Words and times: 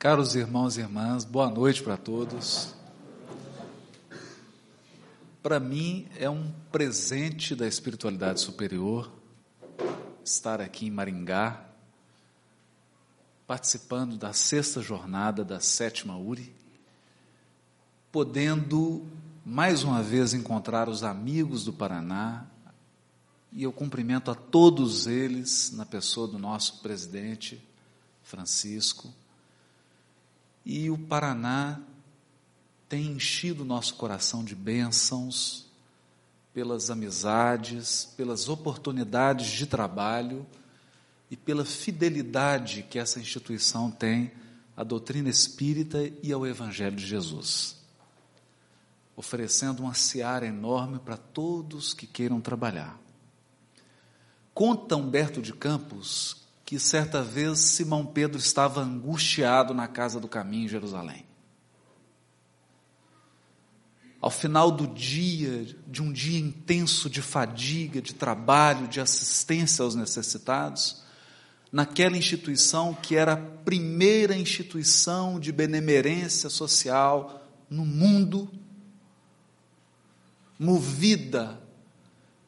Caros 0.00 0.34
irmãos 0.34 0.78
e 0.78 0.80
irmãs, 0.80 1.26
boa 1.26 1.50
noite 1.50 1.82
para 1.82 1.94
todos. 1.94 2.74
Para 5.42 5.60
mim 5.60 6.08
é 6.16 6.30
um 6.30 6.50
presente 6.72 7.54
da 7.54 7.68
espiritualidade 7.68 8.40
superior 8.40 9.12
estar 10.24 10.58
aqui 10.58 10.86
em 10.86 10.90
Maringá, 10.90 11.62
participando 13.46 14.16
da 14.16 14.32
sexta 14.32 14.80
jornada 14.80 15.44
da 15.44 15.60
sétima 15.60 16.16
URI, 16.16 16.50
podendo 18.10 19.06
mais 19.44 19.82
uma 19.82 20.02
vez 20.02 20.32
encontrar 20.32 20.88
os 20.88 21.04
amigos 21.04 21.62
do 21.62 21.74
Paraná, 21.74 22.46
e 23.52 23.64
eu 23.64 23.70
cumprimento 23.70 24.30
a 24.30 24.34
todos 24.34 25.06
eles 25.06 25.72
na 25.72 25.84
pessoa 25.84 26.26
do 26.26 26.38
nosso 26.38 26.80
presidente 26.80 27.62
Francisco 28.22 29.12
e 30.70 30.88
o 30.88 30.96
Paraná 30.96 31.80
tem 32.88 33.08
enchido 33.08 33.64
nosso 33.64 33.96
coração 33.96 34.44
de 34.44 34.54
bênçãos, 34.54 35.66
pelas 36.54 36.90
amizades, 36.90 38.04
pelas 38.16 38.48
oportunidades 38.48 39.48
de 39.48 39.66
trabalho 39.66 40.46
e 41.28 41.36
pela 41.36 41.64
fidelidade 41.64 42.86
que 42.88 43.00
essa 43.00 43.18
instituição 43.18 43.90
tem 43.90 44.30
à 44.76 44.84
doutrina 44.84 45.28
espírita 45.28 46.08
e 46.22 46.32
ao 46.32 46.46
Evangelho 46.46 46.94
de 46.94 47.04
Jesus, 47.04 47.76
oferecendo 49.16 49.82
uma 49.82 49.94
seara 49.94 50.46
enorme 50.46 51.00
para 51.00 51.16
todos 51.16 51.92
que 51.92 52.06
queiram 52.06 52.40
trabalhar. 52.40 52.96
Conta 54.54 54.94
Humberto 54.94 55.42
de 55.42 55.52
Campos 55.52 56.39
que 56.70 56.78
certa 56.78 57.20
vez 57.20 57.58
Simão 57.58 58.06
Pedro 58.06 58.38
estava 58.38 58.80
angustiado 58.80 59.74
na 59.74 59.88
casa 59.88 60.20
do 60.20 60.28
caminho 60.28 60.66
em 60.66 60.68
Jerusalém. 60.68 61.26
Ao 64.20 64.30
final 64.30 64.70
do 64.70 64.86
dia, 64.86 65.66
de 65.88 66.00
um 66.00 66.12
dia 66.12 66.38
intenso 66.38 67.10
de 67.10 67.20
fadiga, 67.20 68.00
de 68.00 68.14
trabalho, 68.14 68.86
de 68.86 69.00
assistência 69.00 69.82
aos 69.82 69.96
necessitados, 69.96 71.02
naquela 71.72 72.16
instituição 72.16 72.94
que 72.94 73.16
era 73.16 73.32
a 73.32 73.36
primeira 73.36 74.36
instituição 74.36 75.40
de 75.40 75.50
benemerência 75.50 76.48
social 76.48 77.50
no 77.68 77.84
mundo, 77.84 78.48
movida 80.56 81.60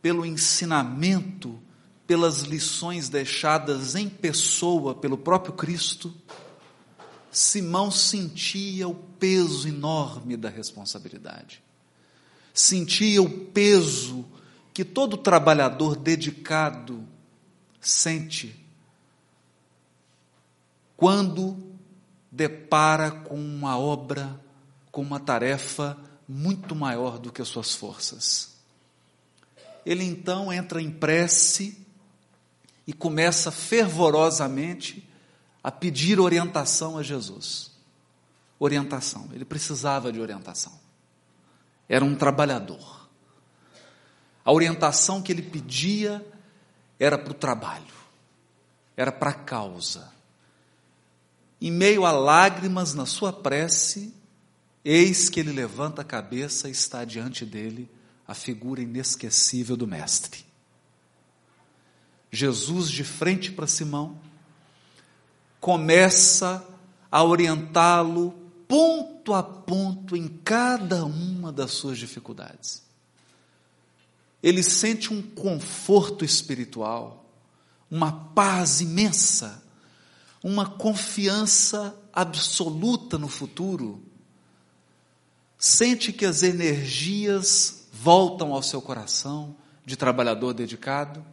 pelo 0.01 0.25
ensinamento 0.25 1.61
pelas 2.07 2.41
lições 2.43 3.09
deixadas 3.09 3.95
em 3.95 4.09
pessoa 4.09 4.95
pelo 4.95 5.17
próprio 5.17 5.55
Cristo, 5.55 6.13
Simão 7.31 7.91
sentia 7.91 8.87
o 8.87 8.95
peso 8.95 9.67
enorme 9.67 10.37
da 10.37 10.51
responsabilidade. 10.51 11.63
Sentia 12.53 13.23
o 13.23 13.47
peso 13.49 14.27
que 14.75 14.85
todo 14.85 15.17
trabalhador 15.17 15.97
dedicado 15.97 17.07
sente 17.81 18.63
quando 20.97 21.57
depara 22.31 23.11
com 23.11 23.35
uma 23.35 23.79
obra, 23.79 24.41
com 24.91 25.03
uma 25.03 25.19
tarefa 25.19 25.99
muito 26.29 26.75
maior 26.75 27.19
do 27.19 27.33
que 27.33 27.43
as 27.43 27.49
suas 27.49 27.75
forças. 27.75 28.57
Ele 29.85 30.05
então 30.05 30.53
entra 30.53 30.81
em 30.81 30.91
prece 30.91 31.82
e 32.87 32.93
começa 32.93 33.51
fervorosamente 33.51 35.09
a 35.63 35.71
pedir 35.71 36.19
orientação 36.19 36.99
a 36.99 37.03
Jesus. 37.03 37.71
Orientação, 38.59 39.29
ele 39.33 39.45
precisava 39.45 40.13
de 40.13 40.21
orientação. 40.21 40.73
Era 41.89 42.05
um 42.05 42.15
trabalhador. 42.15 43.09
A 44.45 44.53
orientação 44.53 45.23
que 45.23 45.31
ele 45.31 45.43
pedia 45.43 46.25
era 46.99 47.19
para 47.19 47.31
o 47.31 47.35
trabalho, 47.35 47.95
era 48.97 49.13
para 49.13 49.31
a 49.31 49.35
causa. 49.35 50.13
Em 51.61 51.71
meio 51.71 52.05
a 52.05 52.13
lágrimas 52.13 52.95
na 52.95 53.07
sua 53.07 53.33
prece, 53.33 54.13
eis 54.85 55.29
que 55.29 55.39
ele 55.39 55.53
levanta 55.53 56.03
a 56.03 56.05
cabeça 56.05 56.69
e 56.69 56.73
está 56.73 57.05
diante 57.05 57.45
dele 57.45 57.89
a 58.27 58.35
figura 58.35 58.81
inesquecível 58.81 59.77
do 59.77 59.87
Mestre. 59.87 60.52
Jesus 62.33 62.91
de 62.91 63.05
frente 63.05 63.53
para 63.53 63.67
Simão, 63.67 64.19
começa 65.61 66.67
a 67.11 67.23
orientá-lo 67.23 68.33
ponto 68.67 69.35
a 69.35 69.43
ponto 69.43 70.17
em 70.17 70.27
cada 70.27 71.05
uma 71.05 71.53
das 71.53 71.73
suas 71.73 71.99
dificuldades. 71.99 72.83
Ele 74.43 74.63
sente 74.63 75.13
um 75.13 75.21
conforto 75.21 76.25
espiritual, 76.25 77.25
uma 77.91 78.11
paz 78.11 78.81
imensa, 78.81 79.63
uma 80.43 80.65
confiança 80.65 81.95
absoluta 82.13 83.19
no 83.19 83.29
futuro. 83.29 84.03
Sente 85.59 86.13
que 86.15 86.25
as 86.25 86.43
energias 86.43 87.87
voltam 87.93 88.55
ao 88.55 88.63
seu 88.63 88.81
coração 88.81 89.55
de 89.85 89.97
trabalhador 89.97 90.55
dedicado 90.55 91.25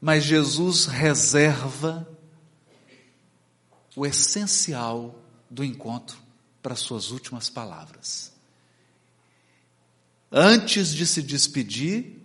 mas 0.00 0.24
Jesus 0.24 0.86
reserva 0.86 2.08
o 3.94 4.06
essencial 4.06 5.20
do 5.50 5.62
encontro 5.62 6.18
para 6.62 6.76
suas 6.76 7.10
últimas 7.10 7.50
palavras. 7.50 8.32
Antes 10.32 10.94
de 10.94 11.06
se 11.06 11.22
despedir, 11.22 12.20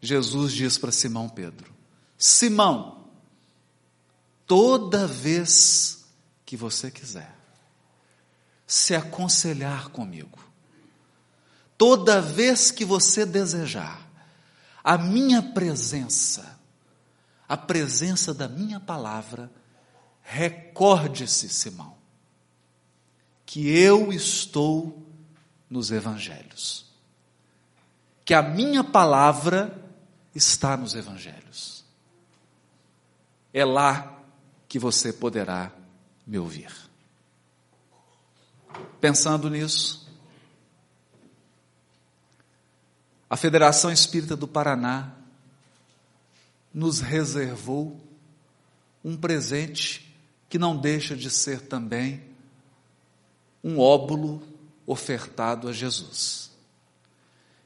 Jesus 0.00 0.52
diz 0.52 0.78
para 0.78 0.92
Simão 0.92 1.28
Pedro: 1.28 1.74
Simão, 2.16 3.06
toda 4.46 5.06
vez 5.06 6.04
que 6.46 6.56
você 6.56 6.90
quiser 6.90 7.36
se 8.66 8.94
aconselhar 8.94 9.88
comigo, 9.88 10.38
toda 11.76 12.22
vez 12.22 12.70
que 12.70 12.84
você 12.84 13.26
desejar 13.26 14.08
a 14.82 14.96
minha 14.96 15.42
presença, 15.42 16.59
a 17.50 17.56
presença 17.56 18.32
da 18.32 18.46
minha 18.46 18.78
palavra, 18.78 19.50
recorde-se, 20.22 21.48
Simão, 21.48 21.96
que 23.44 23.68
eu 23.76 24.12
estou 24.12 25.04
nos 25.68 25.90
evangelhos. 25.90 26.86
Que 28.24 28.34
a 28.34 28.40
minha 28.40 28.84
palavra 28.84 29.84
está 30.32 30.76
nos 30.76 30.94
evangelhos. 30.94 31.84
É 33.52 33.64
lá 33.64 34.22
que 34.68 34.78
você 34.78 35.12
poderá 35.12 35.72
me 36.24 36.38
ouvir. 36.38 36.72
Pensando 39.00 39.50
nisso, 39.50 40.08
a 43.28 43.36
Federação 43.36 43.90
Espírita 43.90 44.36
do 44.36 44.46
Paraná 44.46 45.16
nos 46.72 47.00
reservou 47.00 48.00
um 49.04 49.16
presente 49.16 50.14
que 50.48 50.58
não 50.58 50.76
deixa 50.76 51.16
de 51.16 51.30
ser 51.30 51.62
também 51.62 52.22
um 53.62 53.78
óbulo 53.78 54.42
ofertado 54.86 55.68
a 55.68 55.72
Jesus, 55.72 56.50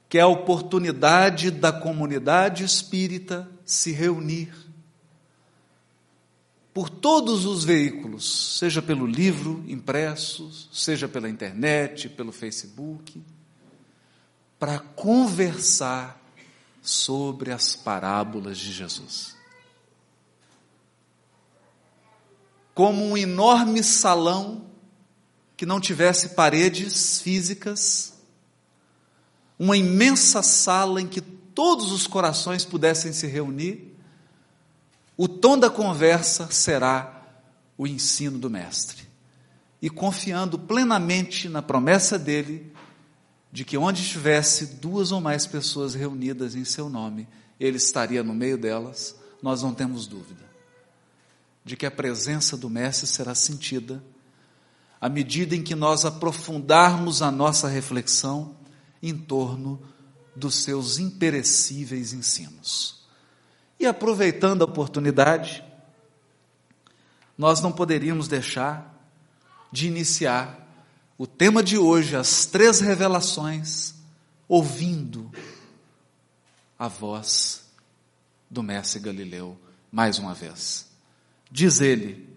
que 0.08 0.18
é 0.18 0.20
a 0.20 0.26
oportunidade 0.26 1.50
da 1.50 1.72
comunidade 1.72 2.64
espírita 2.64 3.48
se 3.64 3.92
reunir 3.92 4.52
por 6.74 6.90
todos 6.90 7.46
os 7.46 7.64
veículos, 7.64 8.58
seja 8.58 8.82
pelo 8.82 9.06
livro 9.06 9.64
impresso, 9.68 10.50
seja 10.72 11.06
pela 11.06 11.30
internet, 11.30 12.08
pelo 12.08 12.32
Facebook, 12.32 13.22
para 14.58 14.80
conversar 14.80 16.20
sobre 16.84 17.50
as 17.50 17.74
parábolas 17.74 18.58
de 18.58 18.70
Jesus. 18.70 19.34
Como 22.74 23.02
um 23.02 23.16
enorme 23.16 23.82
salão 23.82 24.66
que 25.56 25.64
não 25.64 25.80
tivesse 25.80 26.30
paredes 26.30 27.22
físicas, 27.22 28.12
uma 29.58 29.76
imensa 29.76 30.42
sala 30.42 31.00
em 31.00 31.06
que 31.08 31.22
todos 31.22 31.90
os 31.90 32.06
corações 32.06 32.66
pudessem 32.66 33.12
se 33.14 33.26
reunir, 33.26 33.96
o 35.16 35.26
tom 35.26 35.56
da 35.56 35.70
conversa 35.70 36.50
será 36.50 37.22
o 37.78 37.86
ensino 37.86 38.38
do 38.38 38.50
Mestre. 38.50 39.08
E 39.80 39.88
confiando 39.88 40.58
plenamente 40.58 41.48
na 41.48 41.62
promessa 41.62 42.18
dele, 42.18 42.73
de 43.54 43.64
que 43.64 43.78
onde 43.78 44.02
estivesse 44.02 44.66
duas 44.66 45.12
ou 45.12 45.20
mais 45.20 45.46
pessoas 45.46 45.94
reunidas 45.94 46.56
em 46.56 46.64
seu 46.64 46.88
nome, 46.88 47.28
ele 47.60 47.76
estaria 47.76 48.20
no 48.20 48.34
meio 48.34 48.58
delas, 48.58 49.14
nós 49.40 49.62
não 49.62 49.72
temos 49.72 50.08
dúvida 50.08 50.42
de 51.64 51.76
que 51.76 51.86
a 51.86 51.90
presença 51.90 52.56
do 52.56 52.68
Mestre 52.68 53.06
será 53.06 53.32
sentida 53.32 54.02
à 55.00 55.08
medida 55.08 55.54
em 55.54 55.62
que 55.62 55.76
nós 55.76 56.04
aprofundarmos 56.04 57.22
a 57.22 57.30
nossa 57.30 57.68
reflexão 57.68 58.56
em 59.00 59.16
torno 59.16 59.80
dos 60.34 60.64
seus 60.64 60.98
imperecíveis 60.98 62.12
ensinos. 62.12 63.04
E 63.78 63.86
aproveitando 63.86 64.62
a 64.62 64.64
oportunidade, 64.64 65.62
nós 67.38 67.60
não 67.60 67.70
poderíamos 67.70 68.26
deixar 68.26 68.92
de 69.70 69.86
iniciar 69.86 70.63
o 71.16 71.26
tema 71.26 71.62
de 71.62 71.78
hoje, 71.78 72.16
as 72.16 72.46
três 72.46 72.80
revelações, 72.80 73.94
ouvindo 74.48 75.30
a 76.78 76.88
voz 76.88 77.64
do 78.50 78.62
Mestre 78.62 79.00
Galileu 79.00 79.56
mais 79.92 80.18
uma 80.18 80.34
vez. 80.34 80.88
Diz 81.50 81.80
ele, 81.80 82.28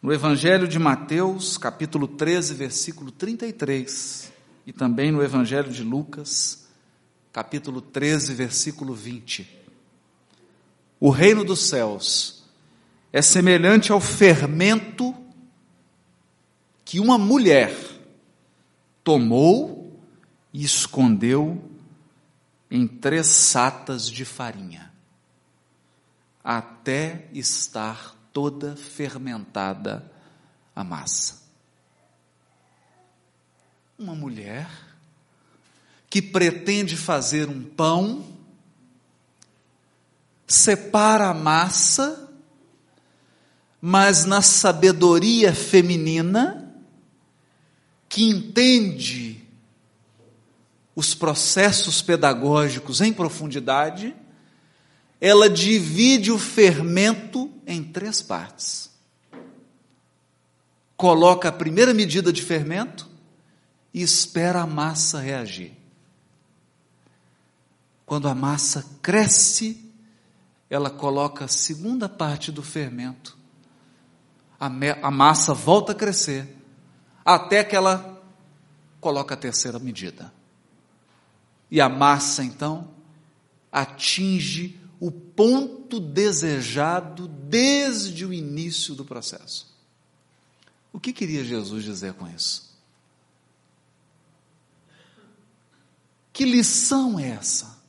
no 0.00 0.12
Evangelho 0.12 0.66
de 0.66 0.78
Mateus, 0.78 1.58
capítulo 1.58 2.08
13, 2.08 2.54
versículo 2.54 3.12
33, 3.12 4.32
e 4.66 4.72
também 4.72 5.12
no 5.12 5.22
Evangelho 5.22 5.70
de 5.70 5.84
Lucas, 5.84 6.66
capítulo 7.32 7.82
13, 7.82 8.32
versículo 8.32 8.94
20. 8.94 9.60
O 10.98 11.10
reino 11.10 11.44
dos 11.44 11.68
céus 11.68 12.44
é 13.12 13.20
semelhante 13.20 13.92
ao 13.92 14.00
fermento 14.00 15.14
que 16.92 17.00
uma 17.00 17.16
mulher 17.16 17.74
tomou 19.02 19.98
e 20.52 20.62
escondeu 20.62 21.70
em 22.70 22.86
três 22.86 23.28
satas 23.28 24.10
de 24.10 24.26
farinha 24.26 24.92
até 26.44 27.30
estar 27.32 28.14
toda 28.30 28.76
fermentada 28.76 30.04
a 30.76 30.84
massa. 30.84 31.40
Uma 33.98 34.14
mulher 34.14 34.68
que 36.10 36.20
pretende 36.20 36.94
fazer 36.94 37.48
um 37.48 37.64
pão, 37.64 38.22
separa 40.46 41.30
a 41.30 41.34
massa, 41.34 42.30
mas 43.80 44.26
na 44.26 44.42
sabedoria 44.42 45.54
feminina, 45.54 46.61
que 48.12 48.28
entende 48.28 49.42
os 50.94 51.14
processos 51.14 52.02
pedagógicos 52.02 53.00
em 53.00 53.10
profundidade, 53.10 54.14
ela 55.18 55.48
divide 55.48 56.30
o 56.30 56.38
fermento 56.38 57.50
em 57.66 57.82
três 57.82 58.20
partes. 58.20 58.90
Coloca 60.94 61.48
a 61.48 61.52
primeira 61.52 61.94
medida 61.94 62.30
de 62.30 62.42
fermento 62.42 63.08
e 63.94 64.02
espera 64.02 64.60
a 64.60 64.66
massa 64.66 65.18
reagir. 65.18 65.72
Quando 68.04 68.28
a 68.28 68.34
massa 68.34 68.84
cresce, 69.00 69.90
ela 70.68 70.90
coloca 70.90 71.46
a 71.46 71.48
segunda 71.48 72.10
parte 72.10 72.52
do 72.52 72.62
fermento. 72.62 73.38
A, 74.60 74.66
a 75.00 75.10
massa 75.10 75.54
volta 75.54 75.92
a 75.92 75.94
crescer, 75.94 76.61
até 77.24 77.62
que 77.64 77.76
ela 77.76 78.22
coloca 79.00 79.34
a 79.34 79.36
terceira 79.36 79.78
medida. 79.78 80.32
E 81.70 81.80
a 81.80 81.88
massa, 81.88 82.44
então, 82.44 82.88
atinge 83.70 84.78
o 85.00 85.10
ponto 85.10 85.98
desejado 85.98 87.26
desde 87.26 88.24
o 88.24 88.32
início 88.32 88.94
do 88.94 89.04
processo. 89.04 89.72
O 90.92 91.00
que 91.00 91.12
queria 91.12 91.42
Jesus 91.42 91.82
dizer 91.82 92.12
com 92.14 92.28
isso? 92.28 92.70
Que 96.32 96.44
lição 96.44 97.18
é 97.18 97.30
essa? 97.30 97.82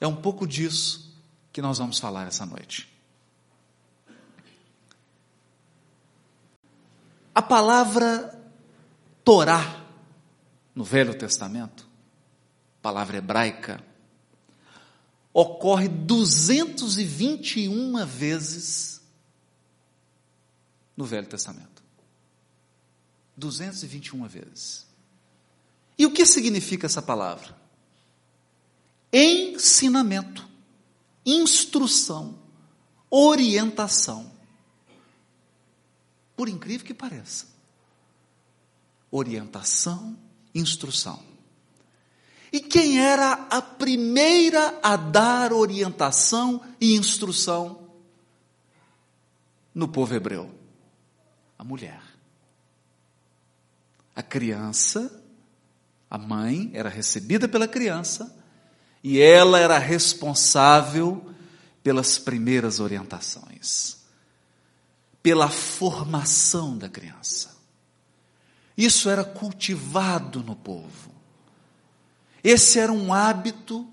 É 0.00 0.06
um 0.06 0.16
pouco 0.16 0.46
disso 0.46 1.14
que 1.52 1.62
nós 1.62 1.78
vamos 1.78 1.98
falar 1.98 2.26
essa 2.26 2.44
noite. 2.44 2.89
A 7.40 7.42
palavra 7.42 8.38
Torá 9.24 9.82
no 10.74 10.84
Velho 10.84 11.16
Testamento, 11.16 11.88
palavra 12.82 13.16
hebraica, 13.16 13.82
ocorre 15.32 15.88
221 15.88 18.04
vezes 18.04 19.00
no 20.94 21.06
Velho 21.06 21.26
Testamento. 21.26 21.82
221 23.38 24.28
vezes. 24.28 24.86
E 25.96 26.04
o 26.04 26.12
que 26.12 26.26
significa 26.26 26.84
essa 26.84 27.00
palavra? 27.00 27.56
Ensinamento, 29.10 30.46
instrução, 31.24 32.38
orientação. 33.08 34.30
Por 36.40 36.48
incrível 36.48 36.86
que 36.86 36.94
pareça. 36.94 37.48
Orientação, 39.10 40.16
instrução. 40.54 41.22
E 42.50 42.60
quem 42.60 42.98
era 42.98 43.46
a 43.50 43.60
primeira 43.60 44.80
a 44.82 44.96
dar 44.96 45.52
orientação 45.52 46.62
e 46.80 46.96
instrução 46.96 47.90
no 49.74 49.86
povo 49.86 50.14
hebreu? 50.14 50.50
A 51.58 51.62
mulher. 51.62 52.00
A 54.16 54.22
criança, 54.22 55.22
a 56.08 56.16
mãe, 56.16 56.70
era 56.72 56.88
recebida 56.88 57.48
pela 57.48 57.68
criança 57.68 58.34
e 59.04 59.20
ela 59.20 59.58
era 59.58 59.76
responsável 59.76 61.34
pelas 61.82 62.18
primeiras 62.18 62.80
orientações, 62.80 63.99
pela 65.22 65.48
formação 65.48 66.76
da 66.76 66.88
criança. 66.88 67.56
Isso 68.76 69.10
era 69.10 69.24
cultivado 69.24 70.42
no 70.42 70.56
povo. 70.56 71.10
Esse 72.42 72.78
era 72.78 72.92
um 72.92 73.12
hábito 73.12 73.86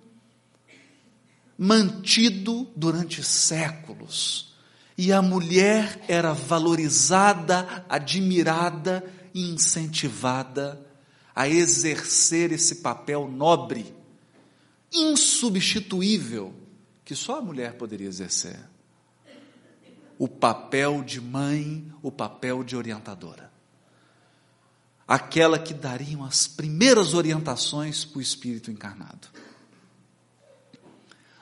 mantido 1.57 2.69
durante 2.75 3.23
séculos. 3.23 4.55
E 4.97 5.11
a 5.11 5.21
mulher 5.21 6.01
era 6.07 6.33
valorizada, 6.33 7.85
admirada 7.89 9.03
e 9.33 9.49
incentivada 9.49 10.85
a 11.35 11.47
exercer 11.47 12.51
esse 12.51 12.77
papel 12.77 13.27
nobre, 13.27 13.93
insubstituível, 14.91 16.51
que 17.05 17.13
só 17.13 17.37
a 17.37 17.41
mulher 17.41 17.73
poderia 17.73 18.07
exercer. 18.07 18.57
O 20.17 20.27
papel 20.27 21.03
de 21.03 21.21
mãe, 21.21 21.91
o 22.01 22.11
papel 22.11 22.63
de 22.63 22.75
orientadora 22.75 23.47
aquela 25.07 25.57
que 25.57 25.73
dariam 25.73 26.25
as 26.25 26.47
primeiras 26.47 27.13
orientações 27.13 28.03
para 28.03 28.19
o 28.19 28.21
Espírito 28.21 28.69
encarnado. 28.69 29.29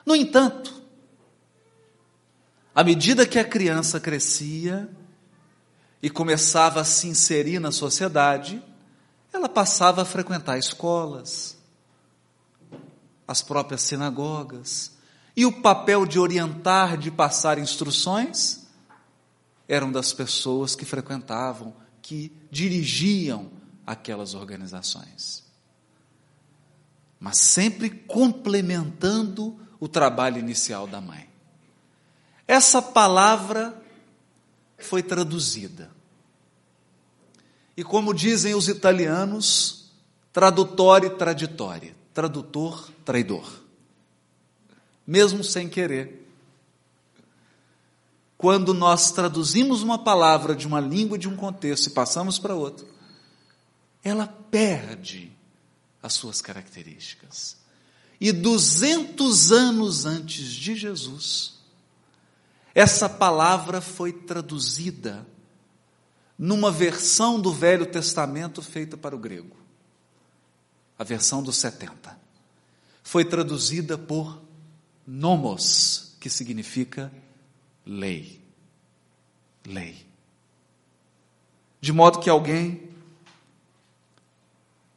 No 0.04 0.14
entanto, 0.14 0.82
à 2.72 2.84
medida 2.84 3.26
que 3.26 3.38
a 3.38 3.44
criança 3.44 3.98
crescia 3.98 4.88
e 6.00 6.08
começava 6.08 6.80
a 6.80 6.84
se 6.84 7.08
inserir 7.08 7.58
na 7.58 7.72
sociedade, 7.72 8.62
ela 9.32 9.48
passava 9.48 10.02
a 10.02 10.04
frequentar 10.04 10.58
escolas, 10.58 11.56
as 13.26 13.42
próprias 13.42 13.82
sinagogas, 13.82 14.92
e 15.34 15.44
o 15.44 15.60
papel 15.60 16.06
de 16.06 16.20
orientar, 16.20 16.96
de 16.96 17.10
passar 17.10 17.58
instruções, 17.58 18.65
eram 19.68 19.90
das 19.90 20.12
pessoas 20.12 20.74
que 20.74 20.84
frequentavam, 20.84 21.74
que 22.00 22.32
dirigiam 22.50 23.50
aquelas 23.86 24.34
organizações. 24.34 25.44
Mas 27.18 27.38
sempre 27.38 27.90
complementando 27.90 29.58
o 29.80 29.88
trabalho 29.88 30.38
inicial 30.38 30.86
da 30.86 31.00
mãe. 31.00 31.28
Essa 32.46 32.80
palavra 32.80 33.82
foi 34.78 35.02
traduzida. 35.02 35.90
E 37.76 37.82
como 37.82 38.14
dizem 38.14 38.54
os 38.54 38.68
italianos, 38.68 39.90
tradutore 40.32 41.10
traditore, 41.10 41.94
tradutor 42.14 42.90
traidor. 43.04 43.62
Mesmo 45.06 45.44
sem 45.44 45.68
querer. 45.68 46.25
Quando 48.38 48.74
nós 48.74 49.12
traduzimos 49.12 49.82
uma 49.82 49.98
palavra 49.98 50.54
de 50.54 50.66
uma 50.66 50.80
língua, 50.80 51.18
de 51.18 51.28
um 51.28 51.36
contexto 51.36 51.86
e 51.86 51.90
passamos 51.90 52.38
para 52.38 52.54
outro, 52.54 52.86
ela 54.04 54.26
perde 54.26 55.32
as 56.02 56.12
suas 56.12 56.40
características. 56.40 57.56
E 58.20 58.32
200 58.32 59.52
anos 59.52 60.06
antes 60.06 60.50
de 60.50 60.74
Jesus, 60.74 61.54
essa 62.74 63.08
palavra 63.08 63.80
foi 63.80 64.12
traduzida 64.12 65.26
numa 66.38 66.70
versão 66.70 67.40
do 67.40 67.52
Velho 67.52 67.86
Testamento 67.86 68.60
feita 68.60 68.96
para 68.96 69.16
o 69.16 69.18
grego, 69.18 69.56
a 70.98 71.04
versão 71.04 71.42
dos 71.42 71.56
70. 71.56 72.18
Foi 73.02 73.24
traduzida 73.24 73.96
por 73.96 74.42
nomos, 75.06 76.16
que 76.20 76.28
significa 76.28 77.10
lei. 77.86 78.42
Lei. 79.64 80.04
De 81.80 81.92
modo 81.92 82.18
que 82.18 82.28
alguém, 82.28 82.90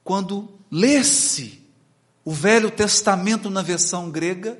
quando 0.03 0.58
lesse 0.72 1.63
o 2.25 2.31
Velho 2.31 2.72
Testamento 2.72 3.50
na 3.50 3.62
versão 3.62 4.10
grega, 4.10 4.60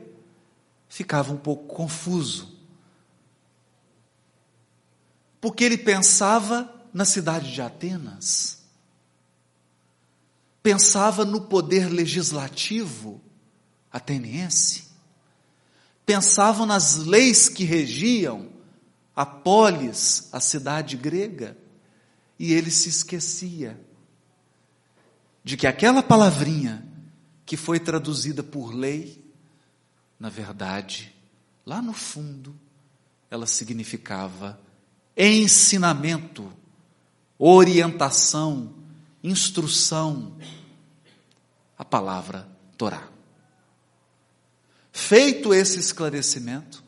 ficava 0.88 1.34
um 1.34 1.38
pouco 1.38 1.74
confuso. 1.74 2.58
Porque 5.42 5.64
ele 5.64 5.78
pensava 5.78 6.74
na 6.94 7.06
cidade 7.06 7.52
de 7.52 7.62
Atenas, 7.62 8.64
pensava 10.62 11.24
no 11.24 11.42
poder 11.42 11.88
legislativo 11.90 13.22
ateniense, 13.92 14.89
pensava 16.10 16.66
nas 16.66 16.96
leis 16.96 17.48
que 17.48 17.64
regiam 17.64 18.50
a 19.16 19.28
polis, 19.28 20.28
a 20.32 20.40
cidade 20.40 20.98
grega, 20.98 21.56
e 22.40 22.52
ele 22.52 22.72
se 22.72 22.90
esquecia 22.90 23.80
de 25.44 25.56
que 25.56 25.68
aquela 25.68 26.02
palavrinha 26.02 26.84
que 27.46 27.56
foi 27.56 27.80
traduzida 27.80 28.42
por 28.42 28.74
lei, 28.74 29.24
na 30.20 30.30
verdade, 30.30 31.16
lá 31.64 31.80
no 31.80 31.94
fundo, 31.94 32.60
ela 33.30 33.46
significava 33.46 34.60
ensinamento, 35.16 36.52
orientação, 37.38 38.74
instrução, 39.24 40.36
a 41.78 41.86
palavra 41.86 42.50
Torá. 42.76 43.19
Feito 45.10 45.56
esse 45.56 45.80
esclarecimento, 45.80 46.84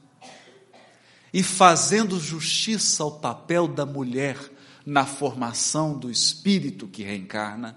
e 1.33 1.41
fazendo 1.41 2.19
justiça 2.19 3.01
ao 3.01 3.13
papel 3.13 3.67
da 3.67 3.83
mulher 3.83 4.37
na 4.85 5.07
formação 5.07 5.97
do 5.97 6.07
espírito 6.07 6.87
que 6.87 7.01
reencarna, 7.01 7.75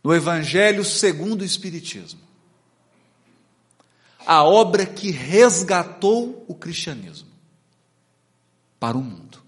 no 0.00 0.14
Evangelho 0.14 0.84
segundo 0.84 1.42
o 1.42 1.44
Espiritismo, 1.44 2.20
a 4.24 4.44
obra 4.44 4.86
que 4.86 5.10
resgatou 5.10 6.44
o 6.46 6.54
cristianismo 6.54 7.32
para 8.78 8.96
o 8.96 9.02
mundo. 9.02 9.42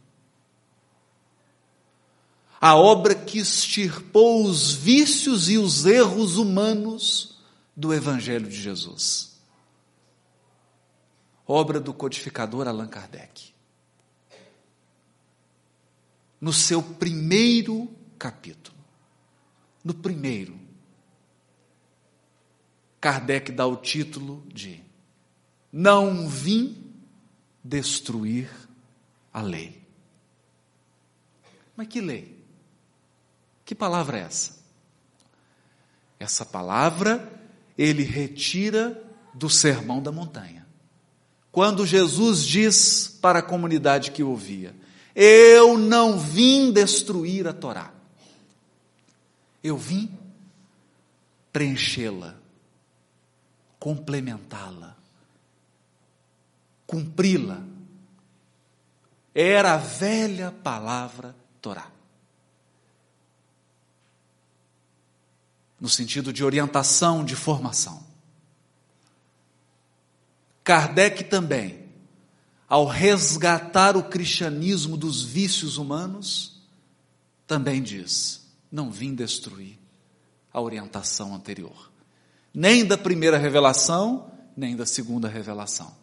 A 2.60 2.74
obra 2.74 3.14
que 3.14 3.38
extirpou 3.38 4.44
os 4.44 4.72
vícios 4.72 5.48
e 5.48 5.56
os 5.56 5.86
erros 5.86 6.36
humanos 6.36 7.35
do 7.76 7.92
Evangelho 7.92 8.48
de 8.48 8.56
Jesus. 8.56 9.38
Obra 11.46 11.78
do 11.78 11.92
codificador 11.92 12.66
Allan 12.66 12.88
Kardec. 12.88 13.54
No 16.40 16.52
seu 16.52 16.82
primeiro 16.82 17.88
capítulo. 18.18 18.76
No 19.84 19.94
primeiro, 19.94 20.58
Kardec 23.00 23.52
dá 23.52 23.66
o 23.66 23.76
título 23.76 24.44
de 24.52 24.82
Não 25.70 26.28
vim 26.28 26.92
destruir 27.62 28.50
a 29.32 29.40
lei. 29.40 29.80
Mas 31.76 31.86
que 31.86 32.00
lei? 32.00 32.44
Que 33.64 33.74
palavra 33.74 34.18
é 34.18 34.22
essa? 34.22 34.56
Essa 36.18 36.44
palavra 36.44 37.35
ele 37.76 38.02
retira 38.02 39.02
do 39.34 39.50
Sermão 39.50 40.02
da 40.02 40.10
Montanha. 40.10 40.66
Quando 41.52 41.86
Jesus 41.86 42.44
diz 42.44 43.18
para 43.20 43.38
a 43.38 43.42
comunidade 43.42 44.10
que 44.10 44.22
ouvia: 44.22 44.74
Eu 45.14 45.78
não 45.78 46.18
vim 46.18 46.70
destruir 46.70 47.46
a 47.46 47.52
Torá. 47.52 47.92
Eu 49.62 49.76
vim 49.76 50.10
preenchê-la 51.52 52.36
complementá-la, 53.86 54.96
cumpri-la. 56.88 57.62
Era 59.32 59.74
a 59.74 59.76
velha 59.76 60.50
palavra 60.50 61.36
Torá. 61.60 61.86
No 65.80 65.88
sentido 65.88 66.32
de 66.32 66.44
orientação, 66.44 67.24
de 67.24 67.36
formação. 67.36 68.02
Kardec 70.64 71.24
também, 71.24 71.84
ao 72.68 72.86
resgatar 72.86 73.96
o 73.96 74.04
cristianismo 74.04 74.96
dos 74.96 75.22
vícios 75.22 75.76
humanos, 75.76 76.60
também 77.46 77.82
diz: 77.82 78.46
não 78.72 78.90
vim 78.90 79.14
destruir 79.14 79.78
a 80.52 80.60
orientação 80.60 81.34
anterior 81.34 81.94
nem 82.56 82.86
da 82.86 82.96
primeira 82.96 83.36
revelação, 83.36 84.32
nem 84.56 84.74
da 84.74 84.86
segunda 84.86 85.28
revelação. 85.28 85.94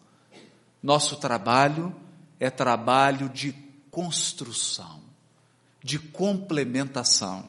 Nosso 0.80 1.16
trabalho 1.16 1.92
é 2.38 2.48
trabalho 2.48 3.28
de 3.28 3.52
construção, 3.90 5.00
de 5.82 5.98
complementação. 5.98 7.44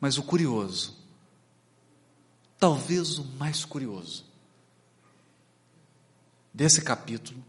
Mas 0.00 0.18
o 0.18 0.22
curioso, 0.22 0.96
talvez 2.58 3.18
o 3.18 3.24
mais 3.38 3.64
curioso, 3.64 4.24
desse 6.52 6.82
capítulo, 6.82 7.42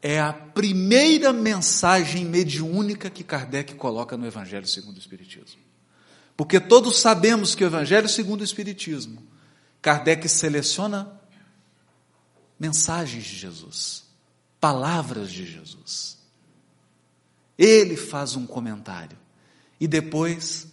é 0.00 0.20
a 0.20 0.32
primeira 0.32 1.32
mensagem 1.32 2.24
mediúnica 2.24 3.10
que 3.10 3.24
Kardec 3.24 3.74
coloca 3.74 4.16
no 4.16 4.26
Evangelho 4.26 4.66
segundo 4.66 4.96
o 4.96 5.00
Espiritismo. 5.00 5.60
Porque 6.36 6.60
todos 6.60 7.00
sabemos 7.00 7.54
que 7.54 7.64
o 7.64 7.66
Evangelho 7.66 8.08
segundo 8.08 8.42
o 8.42 8.44
Espiritismo, 8.44 9.26
Kardec 9.82 10.28
seleciona 10.28 11.20
mensagens 12.58 13.24
de 13.24 13.36
Jesus, 13.36 14.04
palavras 14.60 15.32
de 15.32 15.44
Jesus. 15.44 16.18
Ele 17.56 17.96
faz 17.96 18.36
um 18.36 18.46
comentário 18.46 19.18
e 19.80 19.88
depois 19.88 20.68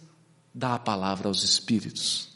dá 0.56 0.74
a 0.74 0.78
palavra 0.78 1.28
aos 1.28 1.44
espíritos. 1.44 2.30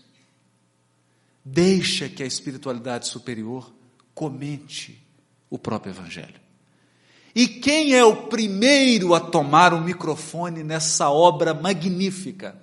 Deixa 1.45 2.09
que 2.09 2.23
a 2.23 2.27
espiritualidade 2.27 3.09
superior 3.09 3.73
comente 4.15 5.05
o 5.49 5.59
próprio 5.59 5.91
Evangelho. 5.91 6.41
E 7.35 7.49
quem 7.49 7.95
é 7.95 8.05
o 8.05 8.29
primeiro 8.29 9.15
a 9.15 9.21
tomar 9.21 9.75
o 9.75 9.81
microfone 9.81 10.63
nessa 10.63 11.11
obra 11.11 11.53
magnífica? 11.53 12.61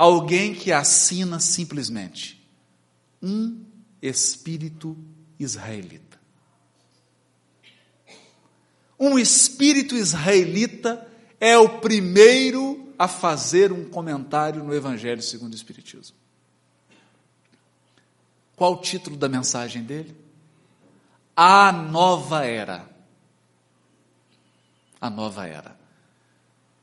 alguém 0.00 0.54
que 0.54 0.72
assina 0.72 1.38
simplesmente 1.38 2.42
um 3.20 3.66
espírito 4.00 4.96
israelita. 5.38 6.18
Um 8.98 9.18
espírito 9.18 9.94
israelita 9.94 11.06
é 11.38 11.58
o 11.58 11.80
primeiro 11.80 12.89
a 13.00 13.08
fazer 13.08 13.72
um 13.72 13.88
comentário 13.88 14.62
no 14.62 14.74
Evangelho 14.74 15.22
segundo 15.22 15.52
o 15.52 15.56
Espiritismo. 15.56 16.14
Qual 18.54 18.74
o 18.74 18.76
título 18.82 19.16
da 19.16 19.26
mensagem 19.26 19.82
dele? 19.82 20.14
A 21.34 21.72
nova 21.72 22.44
era. 22.44 22.86
A 25.00 25.08
nova 25.08 25.46
era. 25.46 25.74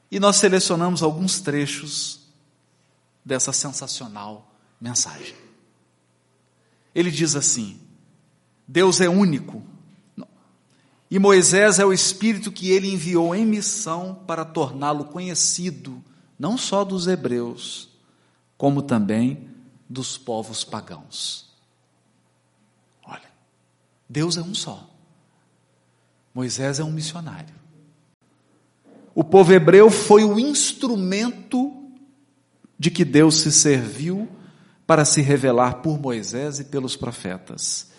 E 0.10 0.20
nós 0.20 0.38
selecionamos 0.38 1.04
alguns 1.04 1.40
trechos 1.40 2.22
dessa 3.24 3.54
sensacional 3.54 4.52
mensagem. 4.82 5.36
Ele 6.96 7.12
diz 7.12 7.36
assim: 7.36 7.80
Deus 8.68 9.02
é 9.02 9.08
único. 9.08 9.62
E 11.12 11.20
Moisés 11.20 11.78
é 11.78 11.86
o 11.86 11.94
Espírito 11.94 12.52
que 12.52 12.72
ele 12.72 12.92
enviou 12.92 13.36
em 13.36 13.46
missão 13.46 14.24
para 14.28 14.44
torná-lo 14.44 15.06
conhecido, 15.06 16.04
não 16.38 16.58
só 16.58 16.84
dos 16.84 17.08
hebreus, 17.08 17.90
como 18.58 18.82
também 18.82 19.50
dos 19.90 20.18
povos 20.18 20.64
pagãos. 20.64 21.50
Olha, 23.06 23.32
Deus 24.10 24.38
é 24.38 24.42
um 24.42 24.54
só. 24.54 24.90
Moisés 26.34 26.80
é 26.80 26.84
um 26.84 26.92
missionário. 26.92 27.56
O 29.16 29.24
povo 29.24 29.52
hebreu 29.52 29.90
foi 29.90 30.24
o 30.24 30.40
instrumento 30.40 31.74
de 32.78 32.92
que 32.92 33.04
Deus 33.04 33.38
se 33.42 33.52
serviu 33.52 34.30
para 34.86 35.04
se 35.04 35.22
revelar 35.22 35.82
por 35.82 36.00
Moisés 36.00 36.60
e 36.60 36.66
pelos 36.66 36.96
profetas. 36.96 37.92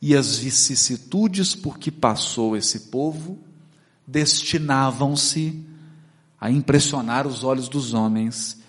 E 0.00 0.14
as 0.14 0.36
vicissitudes 0.36 1.54
por 1.54 1.78
que 1.78 1.90
passou 1.90 2.56
esse 2.56 2.80
povo 2.90 3.38
destinavam-se 4.06 5.66
a 6.40 6.50
impressionar 6.50 7.26
os 7.26 7.42
olhos 7.42 7.68
dos 7.68 7.94
homens 7.94 8.60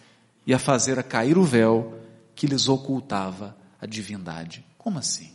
e 0.45 0.53
a 0.53 0.59
fazer 0.59 0.97
a 0.97 1.03
cair 1.03 1.37
o 1.37 1.43
véu 1.43 1.99
que 2.35 2.47
lhes 2.47 2.67
ocultava 2.67 3.55
a 3.79 3.85
divindade. 3.85 4.65
Como 4.77 4.97
assim? 4.97 5.31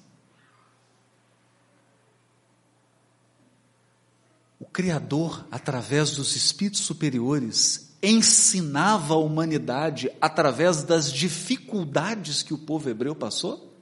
O 4.58 4.64
Criador, 4.64 5.46
através 5.50 6.12
dos 6.12 6.34
espíritos 6.34 6.80
superiores, 6.80 7.94
ensinava 8.02 9.14
a 9.14 9.18
humanidade 9.18 10.10
através 10.20 10.82
das 10.82 11.12
dificuldades 11.12 12.42
que 12.42 12.54
o 12.54 12.58
povo 12.58 12.88
hebreu 12.88 13.14
passou? 13.14 13.72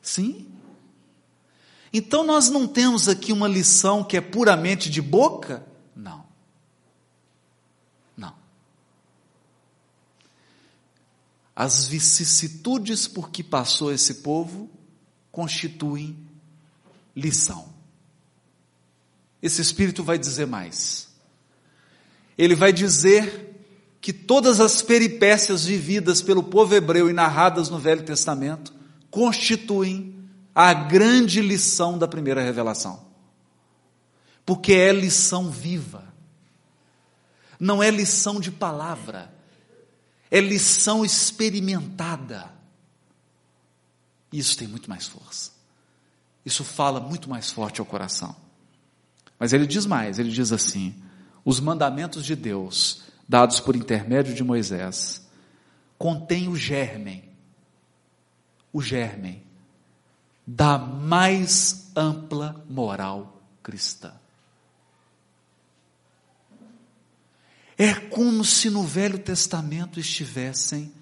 Sim. 0.00 0.46
Então 1.92 2.24
nós 2.24 2.50
não 2.50 2.66
temos 2.66 3.08
aqui 3.08 3.32
uma 3.32 3.48
lição 3.48 4.04
que 4.04 4.16
é 4.16 4.20
puramente 4.20 4.90
de 4.90 5.00
boca? 5.00 5.66
Não. 5.96 6.27
As 11.60 11.88
vicissitudes 11.88 13.08
por 13.08 13.30
que 13.30 13.42
passou 13.42 13.92
esse 13.92 14.14
povo 14.14 14.70
constituem 15.32 16.16
lição. 17.16 17.74
Esse 19.42 19.60
Espírito 19.60 20.04
vai 20.04 20.20
dizer 20.20 20.46
mais. 20.46 21.08
Ele 22.38 22.54
vai 22.54 22.72
dizer 22.72 23.60
que 24.00 24.12
todas 24.12 24.60
as 24.60 24.82
peripécias 24.82 25.64
vividas 25.64 26.22
pelo 26.22 26.44
povo 26.44 26.76
hebreu 26.76 27.10
e 27.10 27.12
narradas 27.12 27.68
no 27.68 27.80
Velho 27.80 28.04
Testamento 28.04 28.72
constituem 29.10 30.14
a 30.54 30.72
grande 30.72 31.40
lição 31.40 31.98
da 31.98 32.06
primeira 32.06 32.40
revelação. 32.40 33.04
Porque 34.46 34.74
é 34.74 34.92
lição 34.92 35.50
viva. 35.50 36.04
Não 37.58 37.82
é 37.82 37.90
lição 37.90 38.38
de 38.38 38.52
palavra. 38.52 39.36
É 40.30 40.40
lição 40.40 41.04
experimentada. 41.04 42.52
Isso 44.32 44.56
tem 44.56 44.68
muito 44.68 44.88
mais 44.88 45.06
força. 45.06 45.52
Isso 46.44 46.64
fala 46.64 47.00
muito 47.00 47.28
mais 47.28 47.50
forte 47.50 47.80
ao 47.80 47.86
coração. 47.86 48.34
Mas 49.38 49.52
ele 49.52 49.66
diz 49.66 49.86
mais, 49.86 50.18
ele 50.18 50.30
diz 50.30 50.52
assim: 50.52 50.94
os 51.44 51.60
mandamentos 51.60 52.24
de 52.24 52.34
Deus, 52.34 53.02
dados 53.28 53.60
por 53.60 53.76
intermédio 53.76 54.34
de 54.34 54.44
Moisés, 54.44 55.26
contêm 55.96 56.48
o 56.48 56.56
germen, 56.56 57.24
o 58.72 58.82
germen 58.82 59.42
da 60.46 60.78
mais 60.78 61.90
ampla 61.94 62.64
moral 62.68 63.42
cristã. 63.62 64.17
É 67.78 67.94
como 67.94 68.44
se 68.44 68.68
no 68.68 68.82
Velho 68.82 69.20
Testamento 69.20 70.00
estivessem 70.00 70.92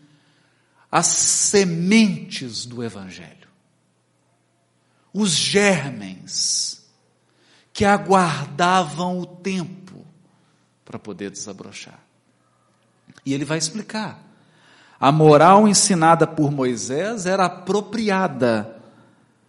as 0.92 1.06
sementes 1.06 2.66
do 2.66 2.84
Evangelho, 2.84 3.48
os 5.12 5.30
germens 5.30 6.84
que 7.72 7.84
aguardavam 7.84 9.18
o 9.18 9.26
tempo 9.26 10.06
para 10.84 10.98
poder 10.98 11.30
desabrochar. 11.30 11.98
E 13.24 13.32
ele 13.32 13.44
vai 13.44 13.56
explicar. 13.56 14.22
A 15.00 15.10
moral 15.10 15.66
ensinada 15.66 16.26
por 16.26 16.50
Moisés 16.50 17.24
era 17.24 17.46
apropriada 17.46 18.76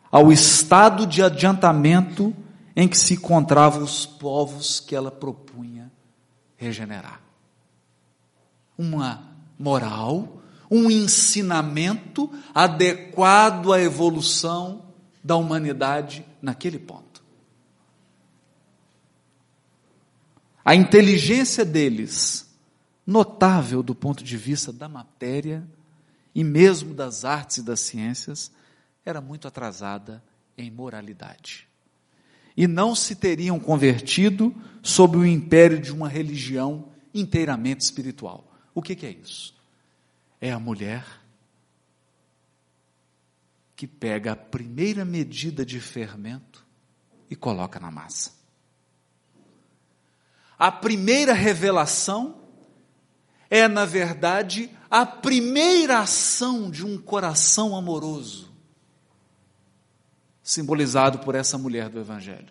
ao 0.10 0.31
estado 0.31 1.05
de 1.05 1.22
adiantamento 1.22 2.34
em 2.75 2.88
que 2.88 2.98
se 2.98 3.15
encontravam 3.15 3.84
os 3.84 4.05
povos 4.05 4.79
que 4.79 4.96
ela 4.96 5.12
propunha 5.12 5.76
regenerar. 6.58 7.22
Uma 8.78 9.24
moral, 9.58 10.41
um 10.70 10.91
ensinamento 10.91 12.30
adequado 12.54 13.72
à 13.72 13.82
evolução 13.82 14.86
da 15.24 15.36
humanidade 15.36 16.26
naquele 16.41 16.78
ponto. 16.78 17.24
A 20.63 20.76
inteligência 20.76 21.63
deles, 21.63 22.54
notável 23.06 23.82
do 23.82 23.96
ponto 23.96 24.22
de 24.22 24.36
vista 24.36 24.74
da 24.74 24.89
matéria 24.89 25.65
e 26.36 26.43
mesmo 26.43 26.93
das 26.93 27.24
artes 27.24 27.58
e 27.58 27.63
das 27.63 27.80
ciências, 27.80 28.52
era 29.06 29.22
muito 29.22 29.48
atrasada 29.48 30.22
em 30.58 30.70
moralidade. 30.70 31.67
E 32.58 32.67
não 32.67 32.96
se 32.96 33.15
teriam 33.15 33.60
convertido 33.60 34.54
sob 34.82 35.17
o 35.17 35.26
império 35.26 35.80
de 35.80 35.93
uma 35.93 36.10
religião 36.10 36.89
inteiramente 37.13 37.82
espiritual. 37.82 38.52
O 38.74 38.82
que, 38.82 38.96
que 38.96 39.06
é 39.06 39.12
isso? 39.12 39.56
É 40.41 40.52
a 40.52 40.60
mulher 40.60 41.06
que 43.76 43.86
pega 43.86 44.32
a 44.32 44.36
primeira 44.36 45.06
medida 45.06 45.63
de 45.63 45.80
fermento 45.80 46.65
e 47.30 47.36
coloca 47.36 47.80
na 47.80 47.91
massa. 47.91 48.32
A 50.58 50.72
primeira 50.72 51.34
revelação 51.34 52.41
é, 53.50 53.67
na 53.67 53.86
verdade, 53.86 54.70
a 54.89 55.06
primeira 55.06 56.00
ação 56.00 56.70
de 56.70 56.86
um 56.86 56.98
coração 56.98 57.76
amoroso 57.76 58.52
simbolizado 60.47 61.19
por 61.19 61.36
essa 61.36 61.57
mulher 61.57 61.89
do 61.89 61.99
Evangelho. 61.99 62.47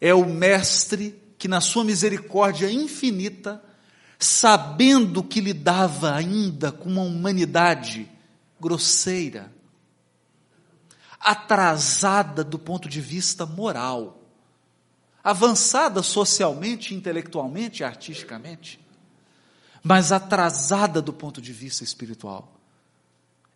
É 0.00 0.14
o 0.14 0.24
Mestre 0.24 1.20
que, 1.36 1.48
na 1.48 1.60
sua 1.60 1.82
misericórdia 1.82 2.70
infinita, 2.70 3.60
sabendo 4.16 5.20
que 5.20 5.40
lidava 5.40 6.14
ainda 6.14 6.70
com 6.70 6.88
uma 6.88 7.02
humanidade 7.02 8.08
grosseira, 8.60 9.52
atrasada 11.18 12.44
do 12.44 12.56
ponto 12.56 12.88
de 12.88 13.00
vista 13.00 13.44
moral, 13.44 14.22
avançada 15.24 16.04
socialmente, 16.04 16.94
intelectualmente 16.94 17.82
artisticamente, 17.82 18.78
mas 19.82 20.12
atrasada 20.12 21.02
do 21.02 21.12
ponto 21.12 21.42
de 21.42 21.52
vista 21.52 21.82
espiritual. 21.82 22.60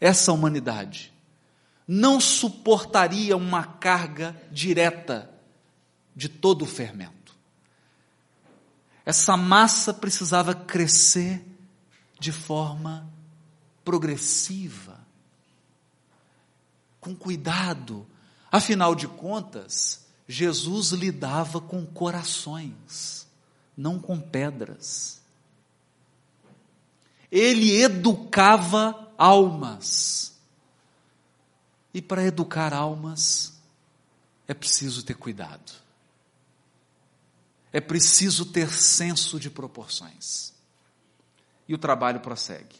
Essa 0.00 0.32
humanidade 0.32 1.13
não 1.86 2.18
suportaria 2.20 3.36
uma 3.36 3.64
carga 3.64 4.40
direta 4.50 5.30
de 6.16 6.28
todo 6.28 6.62
o 6.62 6.66
fermento. 6.66 7.34
Essa 9.04 9.36
massa 9.36 9.92
precisava 9.92 10.54
crescer 10.54 11.44
de 12.18 12.32
forma 12.32 13.06
progressiva, 13.84 14.98
com 16.98 17.14
cuidado. 17.14 18.06
Afinal 18.50 18.94
de 18.94 19.06
contas, 19.06 20.06
Jesus 20.26 20.92
lidava 20.92 21.60
com 21.60 21.84
corações, 21.84 23.26
não 23.76 23.98
com 23.98 24.18
pedras. 24.18 25.20
Ele 27.30 27.82
educava 27.82 29.12
almas 29.18 30.33
e 31.94 32.02
para 32.02 32.24
educar 32.24 32.74
almas, 32.74 33.54
é 34.48 34.52
preciso 34.52 35.04
ter 35.04 35.14
cuidado. 35.14 35.72
É 37.72 37.80
preciso 37.80 38.46
ter 38.46 38.68
senso 38.68 39.38
de 39.38 39.48
proporções. 39.48 40.52
E 41.68 41.74
o 41.74 41.78
trabalho 41.78 42.18
prossegue. 42.18 42.76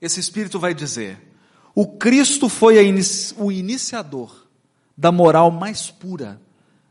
Esse 0.00 0.20
Espírito 0.20 0.60
vai 0.60 0.74
dizer: 0.74 1.20
o 1.74 1.96
Cristo 1.96 2.48
foi 2.48 2.86
inici 2.86 3.34
o 3.38 3.50
iniciador 3.50 4.46
da 4.96 5.10
moral 5.10 5.50
mais 5.50 5.90
pura, 5.90 6.40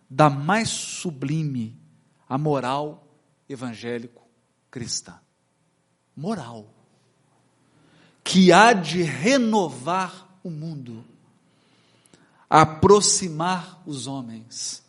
da 0.09 0.29
mais 0.29 0.69
sublime, 0.69 1.79
a 2.27 2.37
moral 2.37 3.07
evangélico-cristã. 3.47 5.19
Moral 6.15 6.74
que 8.25 8.51
há 8.51 8.73
de 8.73 9.03
renovar 9.03 10.27
o 10.43 10.49
mundo, 10.49 11.05
aproximar 12.49 13.83
os 13.85 14.07
homens 14.07 14.83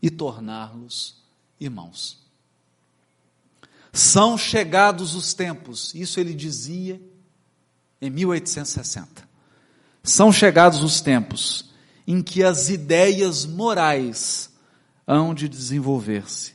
e 0.00 0.10
torná-los 0.10 1.22
irmãos. 1.60 2.18
São 3.92 4.38
chegados 4.38 5.14
os 5.14 5.34
tempos, 5.34 5.94
isso 5.94 6.18
ele 6.18 6.32
dizia 6.32 7.00
em 8.00 8.08
1860. 8.08 9.28
São 10.02 10.32
chegados 10.32 10.82
os 10.82 11.02
tempos 11.02 11.70
em 12.06 12.22
que 12.22 12.42
as 12.42 12.70
ideias 12.70 13.44
morais 13.44 14.50
hão 15.06 15.34
de 15.34 15.50
desenvolver-se 15.50 16.54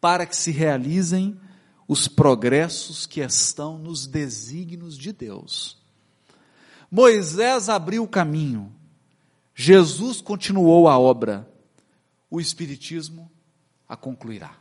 para 0.00 0.26
que 0.26 0.36
se 0.36 0.50
realizem 0.50 1.40
os 1.90 2.06
progressos 2.06 3.04
que 3.04 3.20
estão 3.20 3.76
nos 3.76 4.06
desígnios 4.06 4.96
de 4.96 5.12
Deus. 5.12 5.76
Moisés 6.88 7.68
abriu 7.68 8.04
o 8.04 8.08
caminho, 8.08 8.72
Jesus 9.56 10.20
continuou 10.20 10.86
a 10.86 10.96
obra, 10.96 11.52
o 12.30 12.40
Espiritismo 12.40 13.28
a 13.88 13.96
concluirá. 13.96 14.56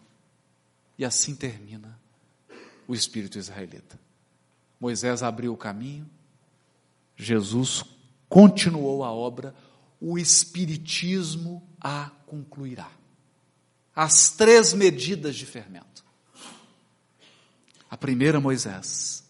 E 0.97 1.05
assim 1.05 1.35
termina 1.35 1.99
o 2.87 2.95
Espírito 2.95 3.37
israelita. 3.37 3.99
Moisés 4.79 5.21
abriu 5.21 5.53
o 5.53 5.57
caminho, 5.57 6.09
Jesus 7.15 7.83
continuou 8.27 9.03
a 9.03 9.11
obra, 9.11 9.53
o 10.01 10.17
Espiritismo 10.17 11.61
a 11.79 12.09
concluirá. 12.25 12.89
As 13.95 14.31
três 14.31 14.73
medidas 14.73 15.35
de 15.35 15.45
fermento. 15.45 15.88
A 17.89 17.97
primeira, 17.97 18.39
Moisés. 18.39 19.23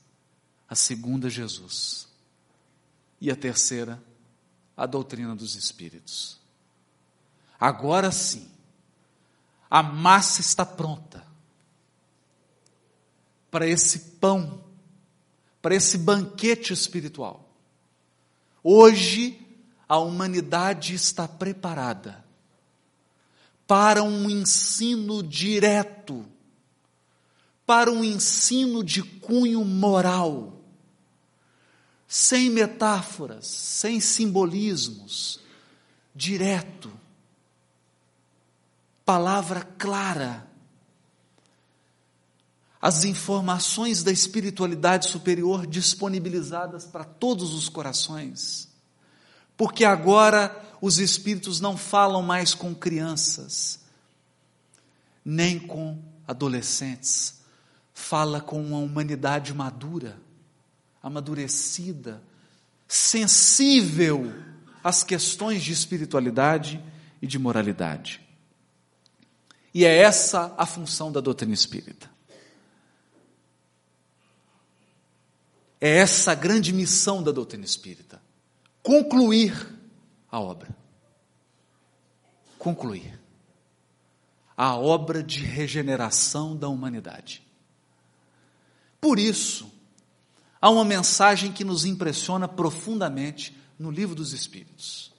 A 0.68 0.76
segunda, 0.76 1.30
Jesus. 1.30 2.08
E 3.22 3.32
a 3.32 3.36
terceira, 3.36 4.02
a 4.76 4.86
doutrina 4.86 5.36
dos 5.36 5.56
Espíritos. 5.56 6.40
Agora 7.60 8.12
sim, 8.12 8.50
a 9.70 9.84
massa 9.84 10.40
está 10.40 10.66
pronta 10.66 11.26
para 13.52 13.68
esse 13.68 14.00
pão, 14.20 14.64
para 15.62 15.76
esse 15.76 15.98
banquete 15.98 16.72
espiritual. 16.72 17.50
Hoje, 18.64 19.46
a 19.88 19.98
humanidade 19.98 20.94
está 20.94 21.28
preparada 21.28 22.24
para 23.68 24.04
um 24.04 24.30
ensino 24.30 25.22
direto, 25.22 26.26
para 27.70 27.92
um 27.92 28.04
ensino 28.04 28.84
de 28.84 29.04
cunho 29.04 29.64
moral, 29.64 30.60
sem 32.08 32.50
metáforas, 32.50 33.46
sem 33.46 34.00
simbolismos, 34.00 35.40
direto, 36.16 36.92
palavra 39.06 39.62
clara. 39.62 40.50
As 42.82 43.04
informações 43.04 44.02
da 44.02 44.12
espiritualidade 44.12 45.06
superior 45.06 45.68
disponibilizadas 45.68 46.86
para 46.86 47.04
todos 47.04 47.54
os 47.54 47.70
corações 47.70 48.68
porque 49.56 49.84
agora 49.84 50.58
os 50.82 51.00
espíritos 51.00 51.60
não 51.60 51.76
falam 51.76 52.24
mais 52.24 52.56
com 52.56 52.74
crianças, 52.74 53.82
nem 55.24 55.60
com 55.60 56.02
adolescentes, 56.26 57.39
fala 58.00 58.40
com 58.40 58.62
uma 58.62 58.78
humanidade 58.78 59.54
madura, 59.54 60.20
amadurecida, 61.04 62.24
sensível 62.88 64.34
às 64.84 65.04
questões 65.04 65.62
de 65.62 65.74
espiritualidade 65.74 66.82
e 67.22 67.28
de 67.28 67.38
moralidade. 67.38 68.26
E 69.74 69.86
é 69.86 69.98
essa 69.98 70.56
a 70.58 70.66
função 70.66 71.12
da 71.12 71.20
doutrina 71.20 71.54
espírita. 71.54 72.10
É 75.80 75.98
essa 75.98 76.32
a 76.32 76.36
grande 76.36 76.74
missão 76.74 77.22
da 77.22 77.32
doutrina 77.32 77.66
espírita 77.66 78.22
concluir 78.82 79.54
a 80.32 80.40
obra. 80.40 80.76
Concluir 82.58 83.20
a 84.58 84.76
obra 84.76 85.22
de 85.22 85.44
regeneração 85.44 86.56
da 86.56 86.68
humanidade. 86.68 87.49
Por 89.00 89.20
isso, 89.20 89.72
há 90.62 90.70
uma 90.70 90.86
mensagem 90.86 91.52
que 91.52 91.64
nos 91.64 91.86
impressiona 91.86 92.48
profundamente 92.48 93.56
no 93.78 93.92
Livro 93.92 94.16
dos 94.16 94.34
Espíritos. 94.34 95.14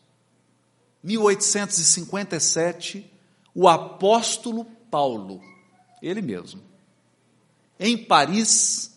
1857, 1.02 3.10
o 3.54 3.68
apóstolo 3.68 4.66
Paulo, 4.90 5.42
ele 6.02 6.20
mesmo, 6.20 6.60
em 7.78 7.96
Paris, 7.96 8.94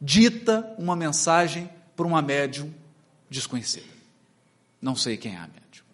dita 0.00 0.74
uma 0.78 0.94
mensagem 0.94 1.70
para 1.96 2.06
uma 2.06 2.20
médium 2.20 2.72
desconhecida. 3.30 3.88
Não 4.80 4.94
sei 4.94 5.16
quem 5.16 5.34
é 5.34 5.38
a 5.38 5.46
médium. 5.46 5.84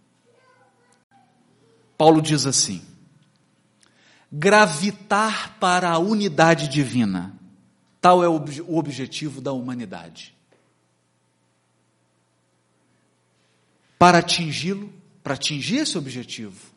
Paulo 1.96 2.20
diz 2.20 2.46
assim: 2.46 2.82
gravitar 4.30 5.58
para 5.58 5.90
a 5.90 5.98
unidade 5.98 6.68
divina, 6.68 7.35
tal 8.06 8.22
é 8.22 8.28
o 8.28 8.76
objetivo 8.76 9.40
da 9.40 9.50
humanidade. 9.50 10.32
Para 13.98 14.18
atingi-lo, 14.18 14.92
para 15.24 15.34
atingir 15.34 15.78
esse 15.78 15.98
objetivo, 15.98 16.72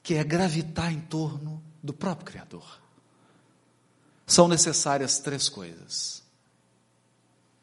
que 0.00 0.14
é 0.14 0.22
gravitar 0.22 0.92
em 0.92 1.00
torno 1.00 1.60
do 1.82 1.92
próprio 1.92 2.24
Criador, 2.24 2.80
são 4.24 4.46
necessárias 4.46 5.18
três 5.18 5.48
coisas. 5.48 6.22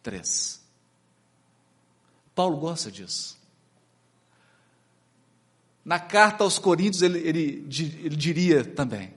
Três. 0.03 0.61
Paulo 2.35 2.57
gosta 2.57 2.91
disso. 2.91 3.37
Na 5.85 5.97
carta 5.97 6.43
aos 6.43 6.59
Coríntios, 6.59 7.01
ele, 7.01 7.19
ele, 7.19 7.67
ele 8.03 8.15
diria 8.17 8.65
também: 8.65 9.13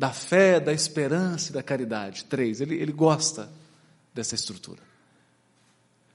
da 0.00 0.10
fé, 0.10 0.58
da 0.58 0.72
esperança 0.72 1.50
e 1.50 1.52
da 1.52 1.62
caridade. 1.62 2.24
Três. 2.24 2.62
Ele, 2.62 2.74
ele 2.74 2.90
gosta 2.90 3.52
dessa 4.14 4.34
estrutura. 4.34 4.80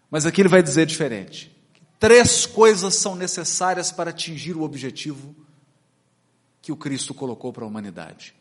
Mas 0.09 0.25
aqui 0.25 0.41
ele 0.41 0.49
vai 0.49 0.63
dizer 0.63 0.87
diferente. 0.87 1.55
Três 1.99 2.47
coisas 2.47 2.95
são 2.95 3.15
necessárias 3.15 3.91
para 3.91 4.09
atingir 4.09 4.57
o 4.57 4.63
objetivo 4.63 5.35
que 6.63 6.71
o 6.71 6.75
Cristo 6.75 7.13
colocou 7.13 7.53
para 7.53 7.63
a 7.63 7.67
humanidade, 7.67 8.33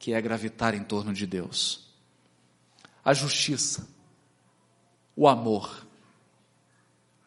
que 0.00 0.12
é 0.12 0.20
gravitar 0.20 0.74
em 0.74 0.82
torno 0.82 1.14
de 1.14 1.28
Deus: 1.28 1.88
a 3.04 3.14
justiça, 3.14 3.86
o 5.14 5.28
amor 5.28 5.86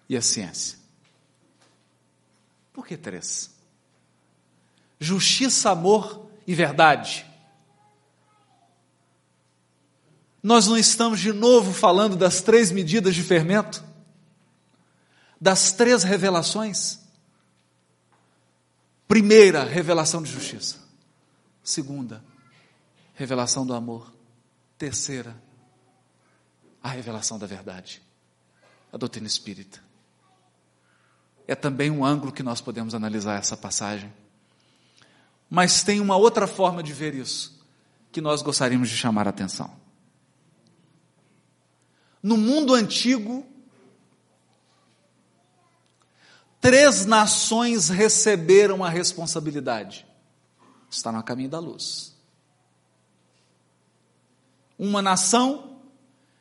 e 0.09 0.17
a 0.17 0.21
ciência. 0.21 0.77
Por 2.73 2.85
que 2.85 2.97
três? 2.97 3.49
Justiça, 4.99 5.69
amor 5.69 6.29
e 6.45 6.53
verdade. 6.53 7.28
Nós 10.41 10.67
não 10.67 10.77
estamos 10.77 11.19
de 11.19 11.33
novo 11.33 11.73
falando 11.73 12.15
das 12.15 12.41
três 12.41 12.71
medidas 12.71 13.13
de 13.13 13.23
fermento? 13.23 13.83
Das 15.39 15.73
três 15.73 16.03
revelações? 16.03 16.99
Primeira, 19.07 19.63
revelação 19.63 20.21
de 20.21 20.31
justiça. 20.31 20.77
Segunda, 21.63 22.23
revelação 23.15 23.65
do 23.65 23.73
amor. 23.73 24.13
Terceira, 24.77 25.35
a 26.81 26.89
revelação 26.89 27.37
da 27.37 27.45
verdade. 27.45 28.01
A 28.91 28.97
doutrina 28.97 29.27
espírita 29.27 29.81
é 31.47 31.55
também 31.55 31.89
um 31.89 32.05
ângulo 32.05 32.31
que 32.31 32.43
nós 32.43 32.61
podemos 32.61 32.93
analisar 32.93 33.39
essa 33.39 33.57
passagem. 33.57 34.13
Mas 35.49 35.81
tem 35.81 35.99
uma 35.99 36.15
outra 36.15 36.45
forma 36.45 36.83
de 36.83 36.93
ver 36.93 37.15
isso 37.15 37.59
que 38.11 38.21
nós 38.21 38.43
gostaríamos 38.43 38.87
de 38.87 38.95
chamar 38.95 39.25
a 39.25 39.31
atenção. 39.31 39.88
No 42.21 42.35
mundo 42.35 42.73
antigo, 42.73 43.45
três 46.59 47.05
nações 47.05 47.89
receberam 47.89 48.83
a 48.83 48.89
responsabilidade. 48.89 50.05
Está 50.89 51.11
no 51.11 51.23
caminho 51.23 51.49
da 51.49 51.59
luz. 51.59 52.15
Uma 54.77 55.01
nação 55.01 55.81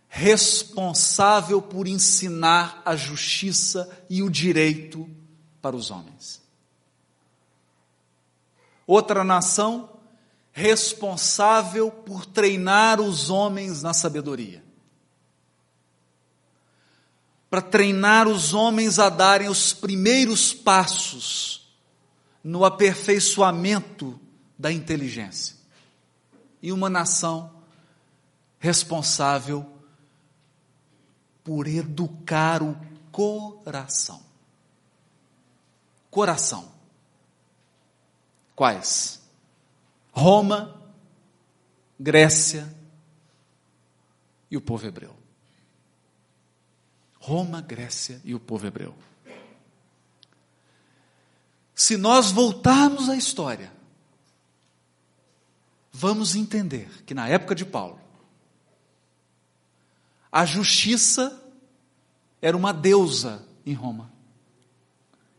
responsável 0.08 1.60
por 1.60 1.86
ensinar 1.86 2.82
a 2.84 2.96
justiça 2.96 3.88
e 4.08 4.22
o 4.22 4.30
direito 4.30 5.08
para 5.60 5.76
os 5.76 5.90
homens. 5.90 6.40
Outra 8.86 9.22
nação 9.22 9.98
responsável 10.50 11.90
por 11.90 12.24
treinar 12.24 13.00
os 13.00 13.28
homens 13.28 13.82
na 13.82 13.92
sabedoria. 13.92 14.64
Para 17.50 17.62
treinar 17.62 18.28
os 18.28 18.52
homens 18.52 18.98
a 18.98 19.08
darem 19.08 19.48
os 19.48 19.72
primeiros 19.72 20.52
passos 20.52 21.68
no 22.44 22.64
aperfeiçoamento 22.64 24.18
da 24.58 24.72
inteligência. 24.72 25.56
E 26.62 26.72
uma 26.72 26.90
nação 26.90 27.50
responsável 28.58 29.66
por 31.42 31.66
educar 31.66 32.62
o 32.62 32.76
coração. 33.10 34.20
Coração. 36.10 36.70
Quais? 38.54 39.22
Roma, 40.12 40.76
Grécia 41.98 42.72
e 44.50 44.56
o 44.56 44.60
povo 44.60 44.86
hebreu. 44.86 45.17
Roma, 47.28 47.60
Grécia 47.60 48.22
e 48.24 48.34
o 48.34 48.40
povo 48.40 48.66
hebreu. 48.66 48.94
Se 51.74 51.98
nós 51.98 52.30
voltarmos 52.30 53.10
à 53.10 53.16
história, 53.16 53.70
vamos 55.92 56.34
entender 56.34 57.04
que 57.04 57.12
na 57.12 57.28
época 57.28 57.54
de 57.54 57.66
Paulo, 57.66 58.00
a 60.32 60.46
justiça 60.46 61.38
era 62.40 62.56
uma 62.56 62.72
deusa 62.72 63.46
em 63.66 63.74
Roma. 63.74 64.10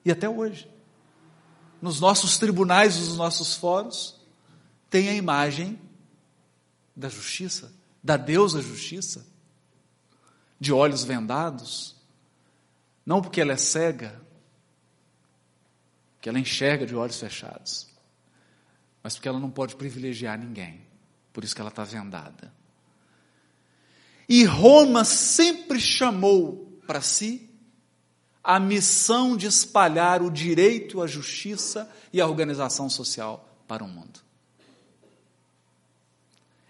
E 0.06 0.12
até 0.12 0.30
hoje. 0.30 0.69
Nos 1.82 1.99
nossos 1.99 2.38
tribunais, 2.38 2.99
nos 2.99 3.17
nossos 3.17 3.56
fóruns, 3.56 4.15
tem 4.91 5.10
a 5.10 5.15
imagem 5.15 5.82
da 6.95 7.10
justiça, 7.10 7.73
da 8.04 8.15
deusa 8.15 8.62
justiça, 8.62 9.25
de 10.60 10.74
olhos 10.74 11.04
vendados, 11.04 11.95
não 13.06 13.22
porque 13.22 13.41
ela 13.41 13.54
é 13.54 13.58
cega, 13.58 14.19
que 16.22 16.28
ela 16.28 16.39
enxerga 16.39 16.86
de 16.86 16.95
olhos 16.95 17.19
fechados, 17.19 17.88
mas 19.02 19.15
porque 19.15 19.30
ela 19.30 19.39
não 19.39 19.50
pode 19.50 19.76
privilegiar 19.76 20.38
ninguém, 20.38 20.82
por 21.32 21.43
isso 21.43 21.56
que 21.56 21.62
ela 21.62 21.69
está 21.69 21.84
vendada. 21.84 22.54
E 24.28 24.43
Roma 24.43 25.04
sempre 25.06 25.80
chamou 25.80 26.80
para 26.86 27.02
si 27.02 27.50
a 28.43 28.60
missão 28.60 29.36
de 29.36 29.48
espalhar 29.48 30.22
o 30.22 30.30
direito, 30.30 31.02
a 31.02 31.08
justiça 31.08 31.91
e 32.12 32.22
a 32.22 32.28
organização 32.28 32.89
social 32.89 33.48
para 33.67 33.84
o 33.84 33.88
mundo. 33.88 34.19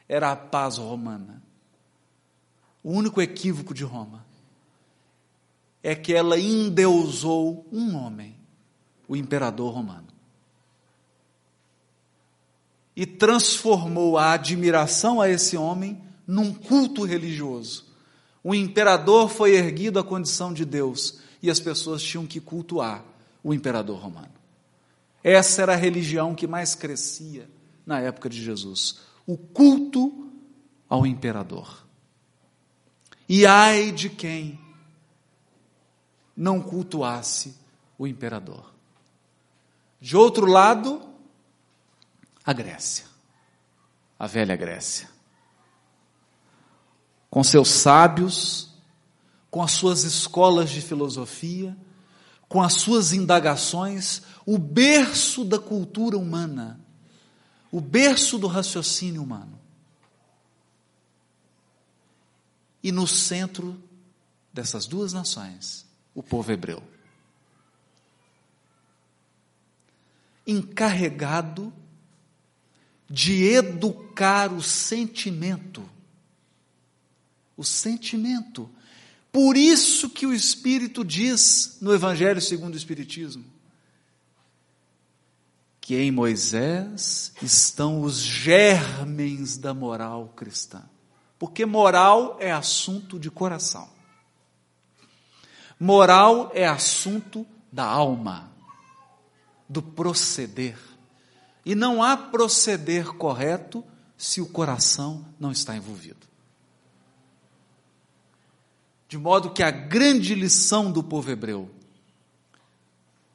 Era 0.07 0.31
a 0.31 0.35
paz 0.35 0.77
romana. 0.77 1.41
O 2.89 2.91
único 2.91 3.21
equívoco 3.21 3.71
de 3.71 3.83
Roma 3.83 4.25
é 5.83 5.93
que 5.93 6.11
ela 6.11 6.39
endeusou 6.39 7.67
um 7.71 7.95
homem 7.95 8.35
o 9.07 9.15
imperador 9.15 9.71
romano. 9.71 10.07
E 12.95 13.05
transformou 13.05 14.17
a 14.17 14.31
admiração 14.31 15.21
a 15.21 15.29
esse 15.29 15.55
homem 15.55 16.01
num 16.25 16.51
culto 16.51 17.05
religioso. 17.05 17.85
O 18.43 18.55
imperador 18.55 19.29
foi 19.29 19.53
erguido 19.53 19.99
à 19.99 20.03
condição 20.03 20.51
de 20.51 20.65
Deus 20.65 21.19
e 21.43 21.51
as 21.51 21.59
pessoas 21.59 22.01
tinham 22.01 22.25
que 22.25 22.41
cultuar 22.41 23.05
o 23.43 23.53
imperador 23.53 23.99
romano. 23.99 24.33
Essa 25.23 25.61
era 25.61 25.73
a 25.73 25.77
religião 25.77 26.33
que 26.33 26.47
mais 26.47 26.73
crescia 26.73 27.47
na 27.85 27.99
época 27.99 28.27
de 28.27 28.43
Jesus, 28.43 29.01
o 29.27 29.37
culto 29.37 30.27
ao 30.89 31.05
imperador. 31.05 31.87
E 33.29 33.45
ai 33.45 33.91
de 33.91 34.09
quem 34.09 34.59
não 36.35 36.59
cultuasse 36.59 37.55
o 37.95 38.07
imperador. 38.07 38.73
De 40.01 40.17
outro 40.17 40.47
lado, 40.47 41.07
a 42.43 42.51
Grécia, 42.53 43.05
a 44.17 44.25
velha 44.25 44.55
Grécia. 44.55 45.07
Com 47.29 47.43
seus 47.43 47.69
sábios, 47.69 48.73
com 49.51 49.61
as 49.61 49.73
suas 49.73 50.03
escolas 50.03 50.71
de 50.71 50.81
filosofia, 50.81 51.77
com 52.47 52.63
as 52.63 52.73
suas 52.73 53.13
indagações, 53.13 54.23
o 54.43 54.57
berço 54.57 55.45
da 55.45 55.59
cultura 55.59 56.17
humana, 56.17 56.79
o 57.71 57.79
berço 57.79 58.39
do 58.39 58.47
raciocínio 58.47 59.21
humano. 59.21 59.58
E 62.81 62.91
no 62.91 63.05
centro 63.05 63.81
dessas 64.53 64.85
duas 64.85 65.13
nações, 65.13 65.85
o 66.13 66.23
povo 66.23 66.51
hebreu. 66.51 66.83
encarregado 70.49 71.71
de 73.07 73.43
educar 73.43 74.51
o 74.51 74.63
sentimento. 74.63 75.87
O 77.55 77.63
sentimento. 77.63 78.67
Por 79.31 79.55
isso 79.55 80.09
que 80.09 80.25
o 80.25 80.33
Espírito 80.33 81.05
diz 81.05 81.77
no 81.81 81.93
Evangelho 81.93 82.41
segundo 82.41 82.73
o 82.73 82.77
Espiritismo 82.77 83.45
que 85.81 85.95
em 85.95 86.11
Moisés 86.11 87.33
estão 87.41 88.01
os 88.01 88.19
germens 88.19 89.57
da 89.57 89.73
moral 89.73 90.31
cristã. 90.35 90.83
Porque 91.39 91.65
moral 91.65 92.37
é 92.39 92.51
assunto 92.51 93.17
de 93.17 93.31
coração. 93.31 93.89
Moral 95.79 96.51
é 96.53 96.67
assunto 96.67 97.47
da 97.71 97.85
alma 97.85 98.51
do 99.69 99.81
proceder. 99.81 100.77
E 101.65 101.73
não 101.73 102.03
há 102.03 102.17
proceder 102.17 103.13
correto 103.13 103.83
se 104.17 104.41
o 104.41 104.47
coração 104.47 105.25
não 105.39 105.51
está 105.51 105.77
envolvido. 105.77 106.27
De 109.07 109.17
modo 109.17 109.51
que 109.51 109.63
a 109.63 109.71
grande 109.71 110.35
lição 110.35 110.91
do 110.91 111.01
povo 111.01 111.31
hebreu 111.31 111.71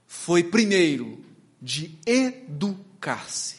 foi, 0.07 0.45
primeiro, 0.45 1.25
de 1.61 1.99
educar-se, 2.07 3.57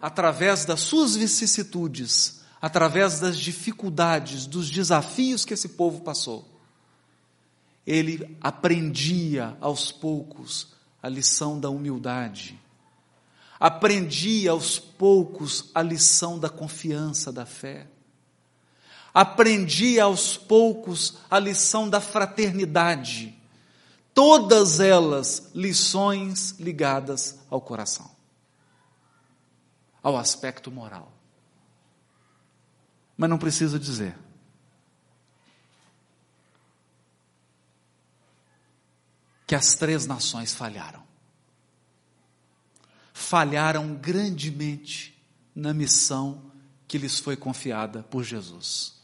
através 0.00 0.64
das 0.64 0.80
suas 0.80 1.16
vicissitudes, 1.16 2.40
através 2.60 3.20
das 3.20 3.38
dificuldades, 3.38 4.46
dos 4.46 4.70
desafios 4.70 5.44
que 5.44 5.54
esse 5.54 5.70
povo 5.70 6.00
passou. 6.00 6.48
Ele 7.86 8.36
aprendia 8.40 9.56
aos 9.60 9.92
poucos 9.92 10.74
a 11.02 11.08
lição 11.08 11.60
da 11.60 11.70
humildade. 11.70 12.58
Aprendi 13.60 14.48
aos 14.48 14.78
poucos 14.78 15.70
a 15.74 15.82
lição 15.82 16.38
da 16.38 16.48
confiança, 16.48 17.32
da 17.32 17.46
fé. 17.46 17.86
Aprendi 19.14 19.98
aos 19.98 20.36
poucos 20.36 21.18
a 21.30 21.38
lição 21.38 21.88
da 21.88 22.00
fraternidade. 22.00 23.34
Todas 24.12 24.80
elas 24.80 25.50
lições 25.54 26.56
ligadas 26.58 27.38
ao 27.48 27.60
coração, 27.60 28.10
ao 30.02 30.16
aspecto 30.16 30.70
moral. 30.70 31.15
Mas 33.16 33.30
não 33.30 33.38
precisa 33.38 33.78
dizer. 33.78 34.16
que 39.46 39.54
as 39.54 39.74
três 39.74 40.06
nações 40.06 40.54
falharam. 40.54 41.02
Falharam 43.14 43.94
grandemente 43.94 45.16
na 45.54 45.72
missão 45.72 46.50
que 46.88 46.98
lhes 46.98 47.18
foi 47.18 47.36
confiada 47.36 48.02
por 48.02 48.24
Jesus. 48.24 48.94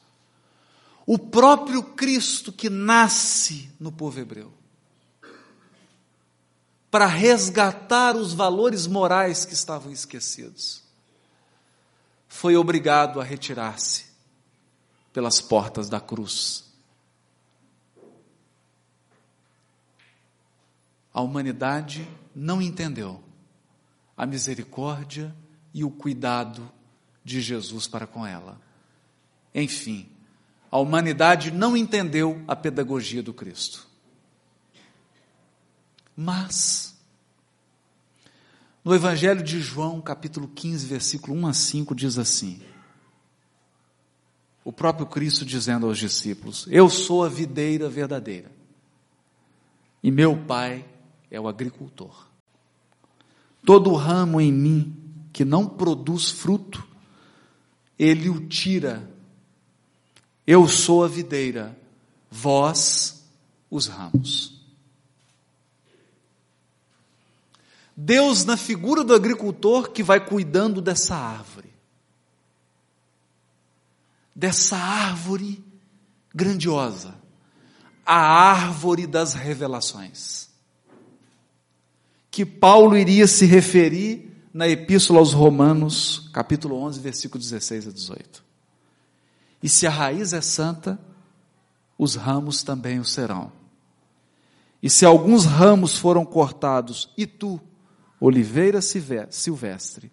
O 1.07 1.19
próprio 1.19 1.83
Cristo 1.83 2.53
que 2.53 2.69
nasce 2.69 3.71
no 3.79 3.93
povo 3.93 4.21
hebreu, 4.21 4.53
para 6.91 7.07
resgatar 7.07 8.17
os 8.17 8.35
valores 8.35 8.87
morais 8.87 9.45
que 9.45 9.55
estavam 9.55 9.91
esquecidos, 9.91 10.82
foi 12.33 12.57
obrigado 12.57 13.21
a 13.21 13.25
retirar-se 13.25 14.07
pelas 15.13 15.41
portas 15.41 15.89
da 15.89 16.01
cruz 16.01 16.73
a 21.13 21.21
humanidade 21.21 22.09
não 22.35 22.63
entendeu 22.63 23.23
a 24.17 24.25
misericórdia 24.25 25.35
e 25.75 25.85
o 25.85 25.91
cuidado 25.91 26.71
de 27.25 27.41
Jesus 27.41 27.87
para 27.87 28.07
com 28.07 28.27
ela. 28.27 28.61
Enfim, 29.55 30.09
a 30.71 30.79
humanidade 30.79 31.51
não 31.51 31.77
entendeu 31.77 32.43
a 32.49 32.57
pedagogia 32.57 33.23
do 33.23 33.35
Cristo. 33.35 33.87
Mas, 36.17 36.82
no 38.85 38.95
Evangelho 38.95 39.43
de 39.43 39.61
João, 39.61 40.01
capítulo 40.01 40.49
15, 40.49 40.87
versículo 40.87 41.37
1 41.37 41.47
a 41.47 41.53
5, 41.53 41.95
diz 41.95 42.19
assim: 42.19 42.61
o 44.65 44.73
próprio 44.73 45.07
Cristo 45.07 45.45
dizendo 45.45 45.87
aos 45.87 45.99
discípulos: 45.99 46.67
Eu 46.71 46.89
sou 46.89 47.25
a 47.25 47.29
videira 47.29 47.89
verdadeira, 47.89 48.51
e 50.03 50.11
meu 50.11 50.37
Pai 50.37 50.85
é 51.31 51.41
o 51.41 51.49
agricultor. 51.49 52.29
Todo 53.65 53.95
ramo 53.95 54.41
em 54.41 54.53
mim 54.53 54.97
que 55.33 55.45
não 55.45 55.67
produz 55.67 56.31
fruto, 56.31 56.87
ele 57.99 58.29
o 58.29 58.47
tira. 58.47 59.11
Eu 60.45 60.67
sou 60.67 61.05
a 61.05 61.09
videira, 61.09 61.79
vós 62.29 63.25
os 63.71 63.87
ramos. 63.87 64.52
Deus, 67.97 68.45
na 68.45 68.57
figura 68.57 69.05
do 69.05 69.15
agricultor 69.15 69.91
que 69.91 70.03
vai 70.03 70.25
cuidando 70.25 70.81
dessa 70.81 71.15
árvore, 71.15 71.73
dessa 74.35 74.77
árvore 74.77 75.63
grandiosa, 76.35 77.15
a 78.05 78.17
árvore 78.17 79.07
das 79.07 79.35
revelações, 79.35 80.49
que 82.31 82.47
Paulo 82.47 82.97
iria 82.97 83.27
se 83.27 83.45
referir 83.45 84.33
na 84.53 84.69
Epístola 84.69 85.19
aos 85.19 85.33
Romanos, 85.33 86.31
capítulo 86.33 86.77
11, 86.77 87.01
versículo 87.01 87.41
16 87.41 87.89
a 87.89 87.93
18. 87.93 88.45
E 89.63 89.69
se 89.69 89.87
a 89.87 89.91
raiz 89.91 90.33
é 90.33 90.41
santa, 90.41 90.99
os 91.99 92.17
ramos 92.17 92.63
também 92.63 92.99
o 92.99 93.05
serão. 93.05 93.53
E 94.83 94.91
se 94.91 95.07
alguns 95.07 95.45
ramos 95.45 95.97
foram 95.97 96.25
cortados, 96.25 97.11
e 97.17 97.27
tu, 97.27 97.61
oliveira 98.25 98.81
silvestre, 98.81 100.13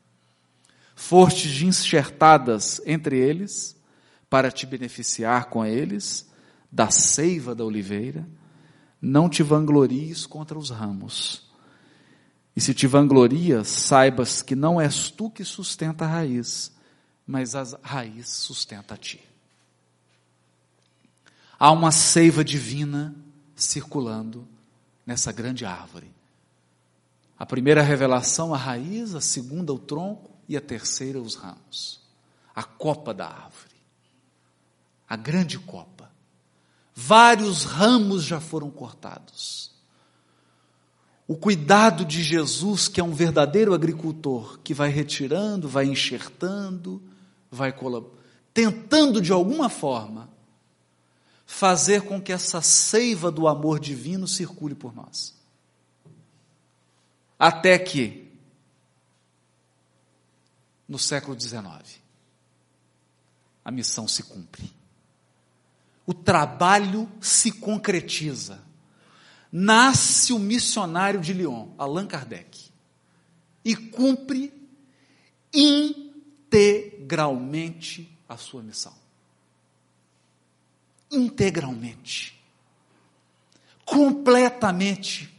fostes 0.96 1.62
enxertadas 1.62 2.82
entre 2.84 3.20
eles, 3.20 3.80
para 4.28 4.52
te 4.52 4.66
beneficiar 4.66 5.46
com 5.46 5.64
eles, 5.64 6.28
da 6.72 6.90
seiva 6.90 7.54
da 7.54 7.64
oliveira, 7.64 8.28
não 9.00 9.30
te 9.30 9.44
vanglories 9.44 10.26
contra 10.26 10.58
os 10.58 10.72
ramos. 10.72 11.48
E 12.56 12.62
se 12.62 12.74
te 12.74 12.88
vanglorias, 12.88 13.68
saibas 13.68 14.42
que 14.42 14.56
não 14.56 14.82
és 14.82 15.12
tu 15.12 15.30
que 15.30 15.46
sustenta 15.46 16.06
a 16.06 16.08
raiz, 16.08 16.72
mas 17.28 17.54
a 17.54 17.64
raiz 17.84 18.28
sustenta 18.28 18.96
a 18.96 18.98
ti. 18.98 19.22
Há 21.60 21.72
uma 21.72 21.92
seiva 21.92 22.44
divina 22.44 23.16
circulando 23.56 24.48
nessa 25.06 25.32
grande 25.32 25.64
árvore. 25.64 26.19
A 27.40 27.46
primeira 27.46 27.82
revelação, 27.82 28.54
a 28.54 28.58
raiz, 28.58 29.16
a 29.16 29.22
segunda, 29.22 29.72
o 29.72 29.80
tronco 29.80 30.38
e 30.46 30.58
a 30.58 30.62
terceira, 30.62 31.22
os 31.22 31.36
ramos. 31.36 32.02
A 32.54 32.64
copa 32.64 33.14
da 33.14 33.28
árvore. 33.28 33.76
A 35.08 35.16
grande 35.16 35.58
copa. 35.58 36.12
Vários 36.94 37.64
ramos 37.64 38.26
já 38.26 38.42
foram 38.42 38.70
cortados. 38.70 39.72
O 41.26 41.38
cuidado 41.38 42.04
de 42.04 42.22
Jesus, 42.22 42.90
que 42.90 43.00
é 43.00 43.04
um 43.04 43.14
verdadeiro 43.14 43.74
agricultor, 43.74 44.60
que 44.60 44.74
vai 44.74 44.90
retirando, 44.90 45.70
vai 45.70 45.86
enxertando, 45.86 47.02
vai 47.50 47.74
tentando 48.54 49.22
de 49.22 49.32
alguma 49.32 49.70
forma 49.70 50.30
fazer 51.46 52.02
com 52.02 52.22
que 52.22 52.34
essa 52.34 52.62
seiva 52.62 53.32
do 53.32 53.48
amor 53.48 53.80
divino 53.80 54.28
circule 54.28 54.76
por 54.76 54.94
nós. 54.94 55.39
Até 57.40 57.80
que, 57.80 58.30
no 60.88 61.00
século 61.00 61.40
XIX, 61.40 62.00
a 63.64 63.72
missão 63.72 64.08
se 64.08 64.24
cumpre. 64.24 64.70
O 66.06 66.14
trabalho 66.14 67.10
se 67.22 67.54
concretiza. 67.54 68.62
Nasce 69.52 70.32
o 70.34 70.40
missionário 70.40 71.20
de 71.20 71.34
Lyon, 71.34 71.74
Allan 71.78 72.06
Kardec, 72.06 72.70
e 73.64 73.76
cumpre 73.76 74.54
integralmente 75.54 78.16
a 78.28 78.36
sua 78.38 78.62
missão 78.62 78.94
integralmente, 81.12 82.40
completamente, 83.86 85.34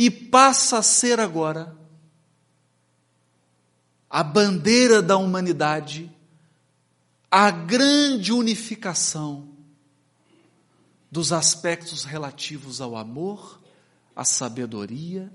e 0.00 0.10
passa 0.10 0.78
a 0.78 0.82
ser 0.82 1.20
agora 1.20 1.76
a 4.08 4.22
bandeira 4.22 5.02
da 5.02 5.18
humanidade, 5.18 6.10
a 7.30 7.50
grande 7.50 8.32
unificação 8.32 9.50
dos 11.10 11.34
aspectos 11.34 12.04
relativos 12.04 12.80
ao 12.80 12.96
amor, 12.96 13.60
à 14.16 14.24
sabedoria 14.24 15.30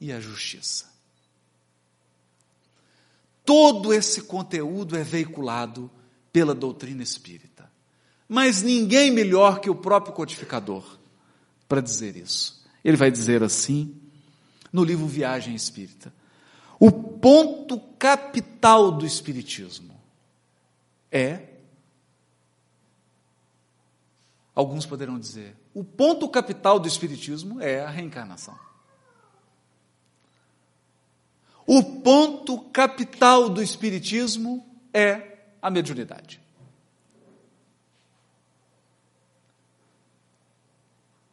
e 0.00 0.10
à 0.10 0.18
justiça. 0.18 0.90
Todo 3.44 3.92
esse 3.92 4.22
conteúdo 4.22 4.96
é 4.96 5.04
veiculado 5.04 5.90
pela 6.32 6.54
doutrina 6.54 7.02
espírita. 7.02 7.70
Mas 8.26 8.62
ninguém 8.62 9.10
melhor 9.10 9.60
que 9.60 9.68
o 9.68 9.74
próprio 9.74 10.14
codificador 10.14 10.98
para 11.68 11.82
dizer 11.82 12.16
isso. 12.16 12.59
Ele 12.84 12.96
vai 12.96 13.10
dizer 13.10 13.42
assim 13.42 14.00
no 14.72 14.84
livro 14.84 15.06
Viagem 15.06 15.54
Espírita: 15.54 16.12
o 16.78 16.90
ponto 16.90 17.78
capital 17.98 18.90
do 18.90 19.04
Espiritismo 19.04 20.00
é. 21.12 21.48
Alguns 24.54 24.84
poderão 24.84 25.18
dizer, 25.18 25.56
o 25.72 25.84
ponto 25.84 26.28
capital 26.28 26.78
do 26.78 26.88
Espiritismo 26.88 27.60
é 27.60 27.80
a 27.80 27.88
reencarnação. 27.88 28.58
O 31.66 31.82
ponto 32.00 32.58
capital 32.70 33.48
do 33.48 33.62
Espiritismo 33.62 34.66
é 34.92 35.38
a 35.62 35.70
mediunidade. 35.70 36.40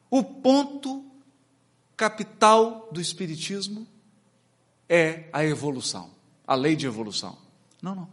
O 0.09 0.23
ponto 0.23 1.06
capital 1.97 2.87
do 2.91 3.01
Espiritismo 3.01 3.87
é 4.87 5.27
a 5.33 5.43
evolução, 5.43 6.11
a 6.45 6.53
lei 6.53 6.75
de 6.75 6.85
evolução. 6.85 7.35
Não, 7.81 7.95
não. 7.95 8.07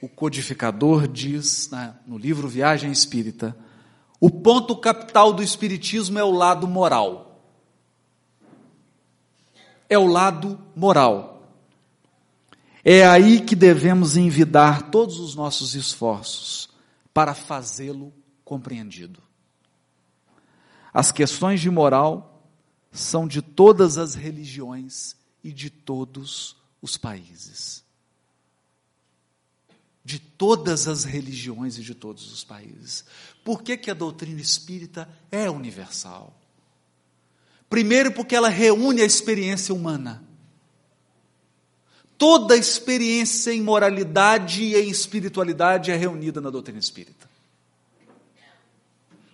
O 0.00 0.08
codificador 0.08 1.06
diz 1.06 1.70
né, 1.70 1.94
no 2.06 2.16
livro 2.16 2.48
Viagem 2.48 2.90
Espírita: 2.90 3.54
o 4.18 4.30
ponto 4.30 4.74
capital 4.76 5.32
do 5.32 5.42
Espiritismo 5.42 6.18
é 6.18 6.24
o 6.24 6.30
lado 6.30 6.66
moral. 6.66 7.44
É 9.88 9.98
o 9.98 10.06
lado 10.06 10.58
moral. 10.74 11.30
É 12.82 13.06
aí 13.06 13.40
que 13.40 13.54
devemos 13.54 14.16
envidar 14.16 14.90
todos 14.90 15.18
os 15.18 15.34
nossos 15.34 15.74
esforços 15.74 16.70
para 17.12 17.34
fazê-lo 17.34 18.10
compreendido. 18.42 19.20
As 20.92 21.12
questões 21.12 21.60
de 21.60 21.70
moral 21.70 22.48
são 22.90 23.26
de 23.26 23.40
todas 23.40 23.98
as 23.98 24.14
religiões 24.14 25.16
e 25.42 25.52
de 25.52 25.70
todos 25.70 26.56
os 26.82 26.96
países. 26.96 27.84
De 30.04 30.18
todas 30.18 30.88
as 30.88 31.04
religiões 31.04 31.78
e 31.78 31.82
de 31.82 31.94
todos 31.94 32.32
os 32.32 32.42
países. 32.42 33.04
Por 33.44 33.62
que, 33.62 33.76
que 33.76 33.90
a 33.90 33.94
doutrina 33.94 34.40
espírita 34.40 35.08
é 35.30 35.48
universal? 35.48 36.36
Primeiro, 37.68 38.10
porque 38.12 38.34
ela 38.34 38.48
reúne 38.48 39.02
a 39.02 39.06
experiência 39.06 39.74
humana 39.74 40.28
toda 42.20 42.54
experiência 42.54 43.50
em 43.50 43.62
moralidade 43.62 44.62
e 44.62 44.76
em 44.76 44.90
espiritualidade 44.90 45.90
é 45.90 45.96
reunida 45.96 46.38
na 46.38 46.50
doutrina 46.50 46.78
espírita. 46.78 47.29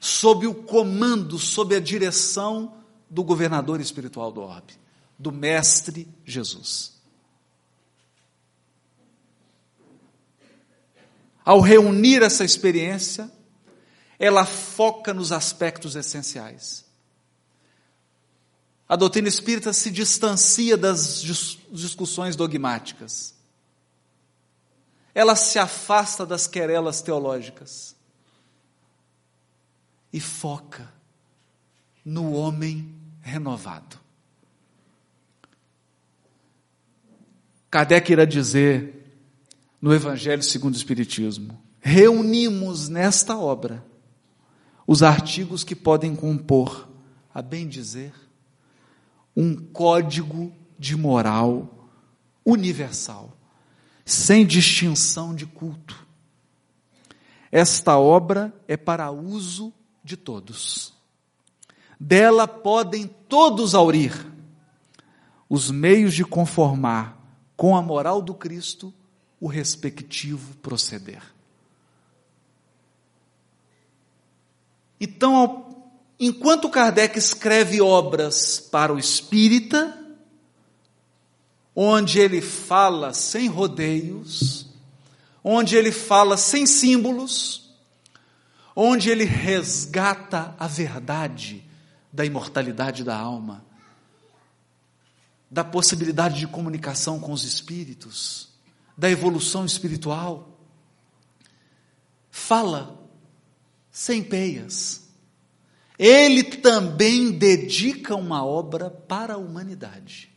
Sob 0.06 0.46
o 0.46 0.54
comando, 0.54 1.38
sob 1.38 1.74
a 1.74 1.80
direção 1.80 2.74
do 3.10 3.24
governador 3.24 3.80
espiritual 3.80 4.30
do 4.30 4.40
orbe, 4.40 4.74
do 5.18 5.32
Mestre 5.32 6.08
Jesus. 6.24 6.94
Ao 11.44 11.60
reunir 11.60 12.22
essa 12.22 12.44
experiência, 12.44 13.30
ela 14.18 14.44
foca 14.44 15.12
nos 15.14 15.32
aspectos 15.32 15.96
essenciais 15.96 16.86
a 18.88 18.94
doutrina 18.94 19.28
espírita 19.28 19.72
se 19.72 19.90
distancia 19.90 20.76
das 20.76 21.20
discussões 21.72 22.36
dogmáticas. 22.36 23.34
Ela 25.12 25.34
se 25.34 25.58
afasta 25.58 26.24
das 26.24 26.46
querelas 26.46 27.00
teológicas 27.02 27.95
e 30.16 30.20
foca 30.20 30.90
no 32.02 32.32
homem 32.32 32.90
renovado. 33.20 34.00
Kardec 37.70 38.10
irá 38.10 38.24
dizer 38.24 39.12
no 39.78 39.92
Evangelho 39.92 40.42
segundo 40.42 40.72
o 40.72 40.76
Espiritismo: 40.78 41.62
reunimos 41.80 42.88
nesta 42.88 43.36
obra 43.36 43.84
os 44.86 45.02
artigos 45.02 45.62
que 45.62 45.76
podem 45.76 46.16
compor, 46.16 46.88
a 47.34 47.42
bem 47.42 47.68
dizer, 47.68 48.14
um 49.36 49.54
código 49.54 50.50
de 50.78 50.96
moral 50.96 51.90
universal, 52.42 53.36
sem 54.02 54.46
distinção 54.46 55.34
de 55.34 55.44
culto. 55.44 56.06
Esta 57.52 57.98
obra 57.98 58.50
é 58.66 58.78
para 58.78 59.10
uso 59.10 59.74
de 60.06 60.16
todos. 60.16 60.94
Dela 61.98 62.46
podem 62.46 63.08
todos 63.28 63.74
aurir 63.74 64.14
os 65.48 65.70
meios 65.70 66.14
de 66.14 66.24
conformar 66.24 67.20
com 67.56 67.76
a 67.76 67.82
moral 67.82 68.22
do 68.22 68.32
Cristo 68.32 68.94
o 69.40 69.48
respectivo 69.48 70.54
proceder. 70.58 71.22
Então, 75.00 75.84
enquanto 76.18 76.70
Kardec 76.70 77.18
escreve 77.18 77.80
obras 77.80 78.60
para 78.60 78.92
o 78.92 78.98
espírita, 78.98 79.98
onde 81.74 82.18
ele 82.18 82.40
fala 82.40 83.12
sem 83.12 83.48
rodeios, 83.48 84.66
onde 85.42 85.76
ele 85.76 85.92
fala 85.92 86.36
sem 86.36 86.66
símbolos, 86.66 87.65
onde 88.78 89.08
ele 89.08 89.24
resgata 89.24 90.54
a 90.58 90.66
verdade 90.66 91.64
da 92.12 92.26
imortalidade 92.26 93.02
da 93.02 93.16
alma, 93.16 93.64
da 95.50 95.64
possibilidade 95.64 96.38
de 96.38 96.46
comunicação 96.46 97.18
com 97.18 97.32
os 97.32 97.44
espíritos, 97.44 98.50
da 98.94 99.10
evolução 99.10 99.64
espiritual. 99.64 100.60
Fala 102.30 103.02
sem 103.90 104.22
peias. 104.22 105.04
Ele 105.98 106.44
também 106.44 107.32
dedica 107.32 108.14
uma 108.14 108.44
obra 108.44 108.90
para 108.90 109.34
a 109.34 109.38
humanidade, 109.38 110.30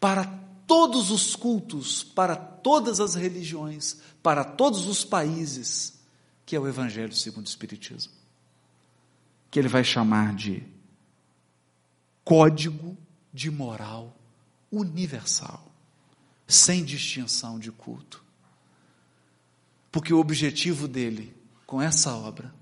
para 0.00 0.24
todos 0.66 1.12
os 1.12 1.36
cultos, 1.36 2.02
para 2.02 2.34
todas 2.34 2.98
as 2.98 3.14
religiões, 3.14 3.98
para 4.20 4.42
todos 4.42 4.88
os 4.88 5.04
países, 5.04 5.99
que 6.50 6.56
é 6.56 6.58
o 6.58 6.66
Evangelho 6.66 7.14
segundo 7.14 7.46
o 7.46 7.48
Espiritismo, 7.48 8.12
que 9.52 9.56
ele 9.56 9.68
vai 9.68 9.84
chamar 9.84 10.34
de 10.34 10.66
código 12.24 12.98
de 13.32 13.52
moral 13.52 14.16
universal, 14.68 15.64
sem 16.48 16.84
distinção 16.84 17.56
de 17.56 17.70
culto. 17.70 18.24
Porque 19.92 20.12
o 20.12 20.18
objetivo 20.18 20.88
dele, 20.88 21.32
com 21.64 21.80
essa 21.80 22.12
obra, 22.16 22.52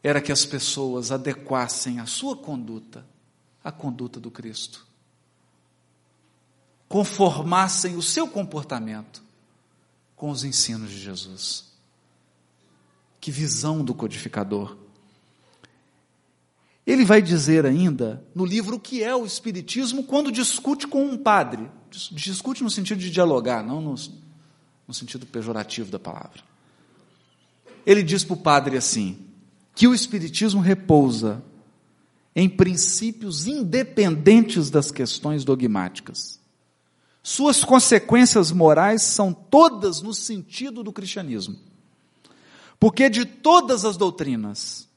era 0.00 0.20
que 0.20 0.30
as 0.30 0.44
pessoas 0.44 1.10
adequassem 1.10 1.98
a 1.98 2.06
sua 2.06 2.36
conduta 2.36 3.04
à 3.64 3.72
conduta 3.72 4.20
do 4.20 4.30
Cristo. 4.30 4.86
Conformassem 6.88 7.96
o 7.96 8.02
seu 8.02 8.28
comportamento 8.28 9.20
com 10.14 10.30
os 10.30 10.44
ensinos 10.44 10.90
de 10.90 11.00
Jesus. 11.00 11.67
Que 13.28 13.32
visão 13.32 13.84
do 13.84 13.92
codificador! 13.92 14.74
Ele 16.86 17.04
vai 17.04 17.20
dizer 17.20 17.66
ainda 17.66 18.24
no 18.34 18.42
livro 18.42 18.76
o 18.76 18.80
que 18.80 19.04
é 19.04 19.14
o 19.14 19.26
Espiritismo 19.26 20.02
quando 20.02 20.32
discute 20.32 20.86
com 20.86 21.04
um 21.04 21.18
padre. 21.18 21.68
Discute 21.90 22.64
no 22.64 22.70
sentido 22.70 22.98
de 22.98 23.10
dialogar, 23.10 23.62
não 23.62 23.82
no, 23.82 23.94
no 24.86 24.94
sentido 24.94 25.26
pejorativo 25.26 25.90
da 25.90 25.98
palavra. 25.98 26.42
Ele 27.84 28.02
diz 28.02 28.24
para 28.24 28.32
o 28.32 28.38
padre 28.38 28.78
assim: 28.78 29.18
que 29.74 29.86
o 29.86 29.92
Espiritismo 29.92 30.62
repousa 30.62 31.44
em 32.34 32.48
princípios 32.48 33.46
independentes 33.46 34.70
das 34.70 34.90
questões 34.90 35.44
dogmáticas. 35.44 36.40
Suas 37.22 37.62
consequências 37.62 38.50
morais 38.50 39.02
são 39.02 39.34
todas 39.34 40.00
no 40.00 40.14
sentido 40.14 40.82
do 40.82 40.94
cristianismo. 40.94 41.67
Porque 42.78 43.10
de 43.10 43.24
todas 43.24 43.84
as 43.84 43.96
doutrinas, 43.96 44.88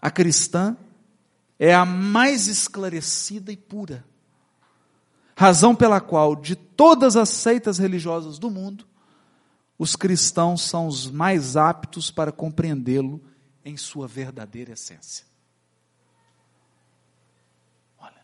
a 0.00 0.10
cristã 0.10 0.76
é 1.58 1.72
a 1.72 1.86
mais 1.86 2.48
esclarecida 2.48 3.52
e 3.52 3.56
pura. 3.56 4.04
Razão 5.36 5.74
pela 5.74 6.00
qual, 6.00 6.36
de 6.36 6.54
todas 6.54 7.16
as 7.16 7.28
seitas 7.28 7.78
religiosas 7.78 8.38
do 8.38 8.50
mundo, 8.50 8.86
os 9.78 9.96
cristãos 9.96 10.62
são 10.62 10.86
os 10.86 11.10
mais 11.10 11.56
aptos 11.56 12.10
para 12.10 12.30
compreendê-lo 12.30 13.20
em 13.64 13.76
sua 13.76 14.06
verdadeira 14.06 14.72
essência. 14.72 15.24
Olha, 17.98 18.22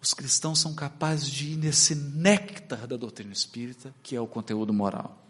os 0.00 0.14
cristãos 0.14 0.60
são 0.60 0.74
capazes 0.74 1.28
de 1.28 1.52
ir 1.52 1.56
nesse 1.56 1.94
néctar 1.94 2.86
da 2.86 2.96
doutrina 2.96 3.32
espírita, 3.32 3.94
que 4.02 4.14
é 4.14 4.20
o 4.20 4.26
conteúdo 4.26 4.72
moral. 4.72 5.25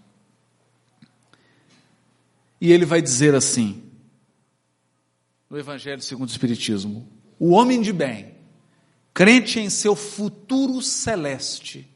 E 2.61 2.73
ele 2.73 2.85
vai 2.85 3.03
dizer 3.03 3.35
assim: 3.35 3.87
no 5.49 5.59
Evangelho 5.59 6.03
segundo 6.03 6.29
o 6.29 6.33
Espiritismo. 6.33 7.09
O 7.39 7.51
homem 7.51 7.81
de 7.81 7.93
bem, 7.93 8.35
crente 9.13 9.61
em 9.61 9.69
seu 9.69 9.95
futuro 9.95 10.81
celeste, 10.81 11.89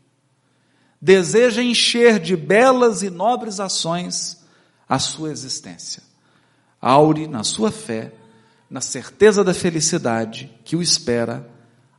deseja 1.01 1.63
encher 1.63 2.19
de 2.19 2.37
belas 2.37 3.03
e 3.03 3.11
nobres 3.11 3.59
ações 3.59 4.45
a 4.89 4.99
sua 4.99 5.31
existência. 5.31 6.03
Aure 6.81 7.27
na 7.27 7.43
sua 7.43 7.71
fé, 7.71 8.13
na 8.69 8.81
certeza 8.81 9.43
da 9.43 9.55
felicidade 9.55 10.51
que 10.65 10.77
o 10.77 10.83
espera, 10.83 11.49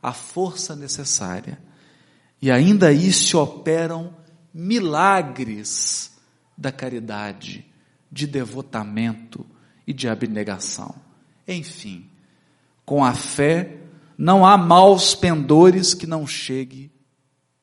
a 0.01 0.13
força 0.13 0.75
necessária. 0.75 1.59
E 2.41 2.49
ainda 2.51 2.87
aí 2.87 3.11
se 3.11 3.35
operam 3.35 4.15
milagres 4.53 6.11
da 6.57 6.71
caridade, 6.71 7.70
de 8.11 8.27
devotamento 8.27 9.45
e 9.87 9.93
de 9.93 10.07
abnegação. 10.07 10.95
Enfim, 11.47 12.09
com 12.85 13.03
a 13.03 13.13
fé 13.13 13.77
não 14.17 14.45
há 14.45 14.57
maus 14.57 15.15
pendores 15.15 15.93
que 15.93 16.05
não 16.05 16.27
chegue, 16.27 16.91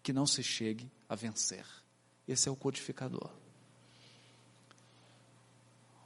que 0.02 0.12
não 0.12 0.26
se 0.26 0.42
chegue 0.42 0.90
a 1.08 1.14
vencer. 1.14 1.64
Esse 2.26 2.48
é 2.48 2.52
o 2.52 2.56
codificador. 2.56 3.30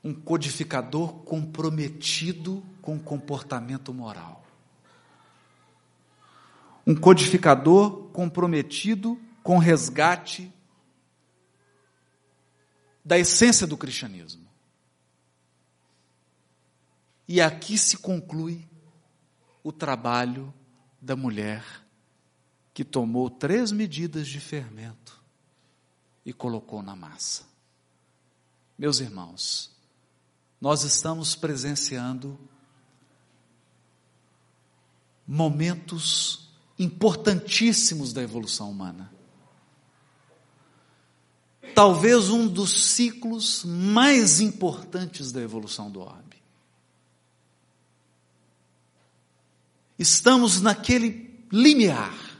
Um 0.04 0.12
codificador 0.12 1.12
comprometido 1.24 2.62
com 2.82 2.96
o 2.96 3.00
comportamento 3.00 3.94
moral. 3.94 4.44
Um 6.86 6.94
codificador 6.94 8.08
comprometido 8.08 9.18
com 9.42 9.58
resgate 9.58 10.52
da 13.04 13.18
essência 13.18 13.66
do 13.66 13.76
cristianismo. 13.76 14.46
E 17.26 17.40
aqui 17.40 17.78
se 17.78 17.98
conclui 17.98 18.66
o 19.62 19.72
trabalho 19.72 20.52
da 21.00 21.16
mulher 21.16 21.64
que 22.74 22.84
tomou 22.84 23.28
três 23.30 23.72
medidas 23.72 24.26
de 24.28 24.40
fermento 24.40 25.22
e 26.24 26.32
colocou 26.32 26.82
na 26.82 26.96
massa. 26.96 27.44
Meus 28.78 29.00
irmãos, 29.00 29.70
nós 30.60 30.84
estamos 30.84 31.34
presenciando 31.34 32.38
momentos 35.26 36.48
importantíssimos 36.78 38.12
da 38.12 38.22
evolução 38.22 38.70
humana. 38.70 39.12
Talvez 41.74 42.28
um 42.28 42.46
dos 42.46 42.92
ciclos 42.92 43.64
mais 43.64 44.40
importantes 44.40 45.32
da 45.32 45.40
evolução 45.40 45.90
do 45.90 46.00
orbe. 46.00 46.42
Estamos 49.98 50.60
naquele 50.60 51.46
limiar 51.50 52.32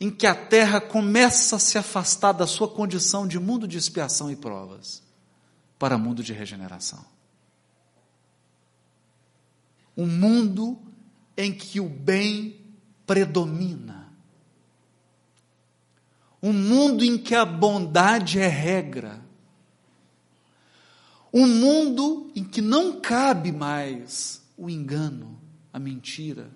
em 0.00 0.10
que 0.10 0.26
a 0.26 0.34
terra 0.34 0.80
começa 0.80 1.56
a 1.56 1.58
se 1.58 1.78
afastar 1.78 2.32
da 2.32 2.46
sua 2.46 2.68
condição 2.68 3.26
de 3.26 3.38
mundo 3.38 3.66
de 3.66 3.78
expiação 3.78 4.30
e 4.30 4.36
provas 4.36 5.02
para 5.78 5.98
mundo 5.98 6.22
de 6.22 6.32
regeneração. 6.32 7.04
Um 9.96 10.06
mundo 10.06 10.78
em 11.36 11.52
que 11.52 11.80
o 11.80 11.88
bem 11.88 12.60
predomina. 13.06 14.03
Um 16.44 16.52
mundo 16.52 17.02
em 17.02 17.16
que 17.16 17.34
a 17.34 17.42
bondade 17.42 18.38
é 18.38 18.46
regra. 18.46 19.24
Um 21.32 21.46
mundo 21.46 22.30
em 22.36 22.44
que 22.44 22.60
não 22.60 23.00
cabe 23.00 23.50
mais 23.50 24.42
o 24.54 24.68
engano, 24.68 25.40
a 25.72 25.78
mentira. 25.78 26.50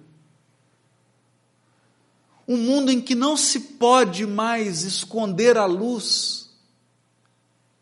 Um 2.46 2.58
mundo 2.58 2.90
em 2.92 3.00
que 3.00 3.14
não 3.14 3.34
se 3.34 3.60
pode 3.60 4.26
mais 4.26 4.82
esconder 4.82 5.56
a 5.56 5.64
luz 5.64 6.50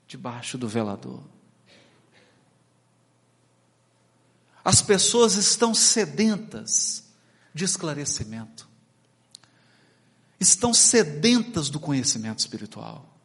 debaixo 0.06 0.56
do 0.56 0.68
velador. 0.68 1.24
As 4.64 4.80
pessoas 4.80 5.34
estão 5.34 5.74
sedentas 5.74 7.02
de 7.52 7.64
esclarecimento, 7.64 8.65
estão 10.38 10.74
sedentas 10.74 11.68
do 11.70 11.80
conhecimento 11.80 12.38
espiritual 12.38 13.16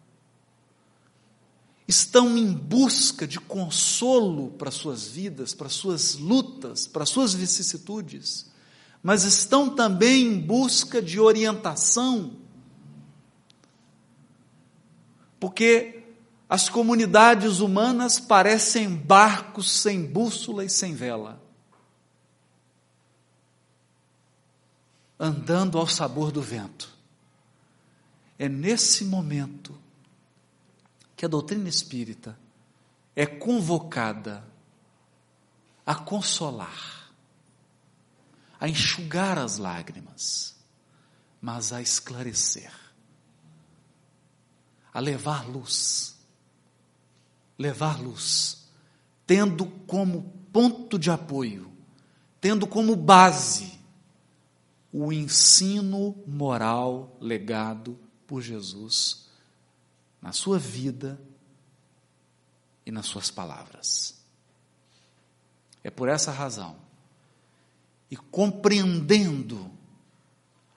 estão 1.91 2.38
em 2.38 2.53
busca 2.53 3.28
de 3.28 3.39
consolo 3.39 4.51
para 4.51 4.72
suas 4.72 5.07
vidas, 5.07 5.53
para 5.53 5.68
suas 5.68 6.16
lutas, 6.16 6.88
para 6.88 7.05
suas 7.05 7.34
vicissitudes, 7.34 8.49
mas 9.03 9.24
estão 9.26 9.70
também 9.70 10.26
em 10.26 10.39
busca 10.39 11.01
de 11.01 11.20
orientação. 11.20 12.38
Porque 15.39 16.03
as 16.47 16.70
comunidades 16.70 17.59
humanas 17.59 18.20
parecem 18.20 18.95
barcos 18.95 19.70
sem 19.70 20.05
bússola 20.05 20.64
e 20.64 20.70
sem 20.70 20.95
vela, 20.95 21.41
andando 25.20 25.78
ao 25.78 25.88
sabor 25.88 26.32
do 26.32 26.41
vento. 26.41 27.01
É 28.42 28.50
nesse 28.50 29.06
momento 29.06 29.80
que 31.16 31.24
a 31.24 31.28
doutrina 31.28 31.70
espírita 31.70 32.36
é 33.16 33.24
convocada 33.24 34.44
a 35.86 35.94
consolar, 35.94 37.14
a 38.60 38.68
enxugar 38.68 39.38
as 39.38 39.60
lágrimas, 39.60 40.56
mas 41.39 41.72
a 41.72 41.84
esclarecer, 41.84 42.74
a 44.92 45.00
levar 45.00 45.48
luz, 45.48 46.18
levar 47.60 48.02
luz, 48.02 48.68
tendo 49.28 49.68
como 49.86 50.24
ponto 50.52 50.98
de 50.98 51.12
apoio, 51.12 51.72
tendo 52.39 52.66
como 52.66 52.96
base 52.96 53.80
o 54.92 55.14
ensino 55.14 56.16
moral 56.26 57.16
legado 57.22 58.10
por 58.32 58.42
Jesus 58.42 59.26
na 60.22 60.32
sua 60.32 60.58
vida 60.58 61.20
e 62.86 62.90
nas 62.90 63.06
suas 63.06 63.30
palavras. 63.30 64.16
É 65.84 65.90
por 65.90 66.08
essa 66.08 66.32
razão, 66.32 66.78
e 68.10 68.16
compreendendo 68.16 69.70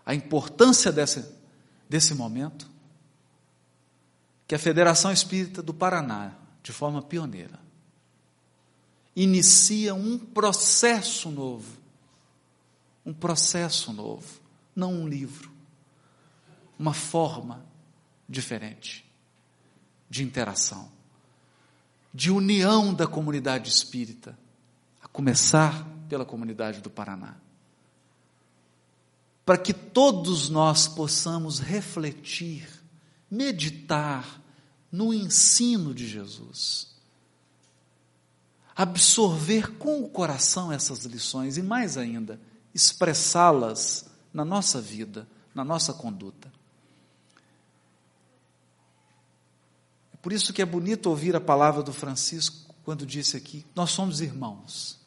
a 0.04 0.16
importância 0.16 0.90
desse, 0.90 1.24
desse 1.88 2.12
momento, 2.12 2.68
que 4.48 4.56
a 4.56 4.58
Federação 4.58 5.12
Espírita 5.12 5.62
do 5.62 5.72
Paraná, 5.72 6.34
de 6.60 6.72
forma 6.72 7.02
pioneira, 7.02 7.60
inicia 9.14 9.94
um 9.94 10.18
processo 10.18 11.30
novo. 11.30 11.78
Um 13.06 13.14
processo 13.14 13.92
novo, 13.92 14.40
não 14.74 14.92
um 14.92 15.06
livro. 15.06 15.53
Uma 16.78 16.92
forma 16.92 17.64
diferente 18.28 19.04
de 20.08 20.22
interação, 20.22 20.90
de 22.12 22.30
união 22.30 22.94
da 22.94 23.06
comunidade 23.06 23.68
espírita, 23.68 24.38
a 25.02 25.08
começar 25.08 25.86
pela 26.08 26.24
comunidade 26.24 26.80
do 26.80 26.90
Paraná. 26.90 27.36
Para 29.44 29.58
que 29.58 29.74
todos 29.74 30.48
nós 30.48 30.88
possamos 30.88 31.58
refletir, 31.58 32.68
meditar 33.30 34.40
no 34.90 35.12
ensino 35.12 35.92
de 35.92 36.06
Jesus, 36.06 36.94
absorver 38.76 39.76
com 39.76 40.02
o 40.02 40.08
coração 40.08 40.72
essas 40.72 41.04
lições 41.04 41.56
e, 41.56 41.62
mais 41.62 41.96
ainda, 41.96 42.40
expressá-las 42.72 44.06
na 44.32 44.44
nossa 44.44 44.80
vida, 44.80 45.28
na 45.54 45.64
nossa 45.64 45.92
conduta. 45.92 46.52
Por 50.24 50.32
isso 50.32 50.54
que 50.54 50.62
é 50.62 50.64
bonito 50.64 51.10
ouvir 51.10 51.36
a 51.36 51.40
palavra 51.40 51.82
do 51.82 51.92
Francisco 51.92 52.74
quando 52.82 53.04
disse 53.04 53.36
aqui: 53.36 53.62
nós 53.74 53.90
somos 53.90 54.22
irmãos. 54.22 54.98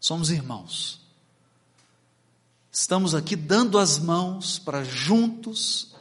Somos 0.00 0.30
irmãos. 0.30 1.02
Estamos 2.72 3.14
aqui 3.14 3.36
dando 3.36 3.78
as 3.78 3.98
mãos 3.98 4.58
para 4.58 4.82
juntos, 4.82 5.94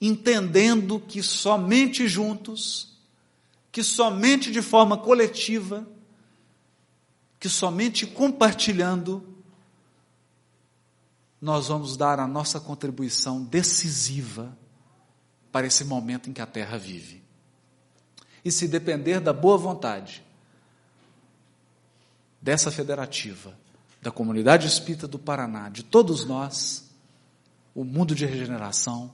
entendendo 0.00 1.00
que 1.00 1.24
somente 1.24 2.06
juntos, 2.06 2.96
que 3.72 3.82
somente 3.82 4.52
de 4.52 4.62
forma 4.62 4.96
coletiva, 4.96 5.84
que 7.40 7.48
somente 7.48 8.06
compartilhando, 8.06 9.26
nós 11.40 11.66
vamos 11.66 11.96
dar 11.96 12.20
a 12.20 12.28
nossa 12.28 12.60
contribuição 12.60 13.42
decisiva 13.42 14.56
para 15.56 15.66
esse 15.66 15.86
momento 15.86 16.28
em 16.28 16.34
que 16.34 16.42
a 16.42 16.46
terra 16.46 16.76
vive. 16.76 17.22
E 18.44 18.52
se 18.52 18.68
depender 18.68 19.20
da 19.20 19.32
boa 19.32 19.56
vontade 19.56 20.22
dessa 22.42 22.70
federativa, 22.70 23.58
da 24.02 24.10
comunidade 24.10 24.66
espírita 24.66 25.08
do 25.08 25.18
Paraná, 25.18 25.70
de 25.70 25.82
todos 25.82 26.26
nós, 26.26 26.90
o 27.74 27.84
mundo 27.84 28.14
de 28.14 28.26
regeneração 28.26 29.10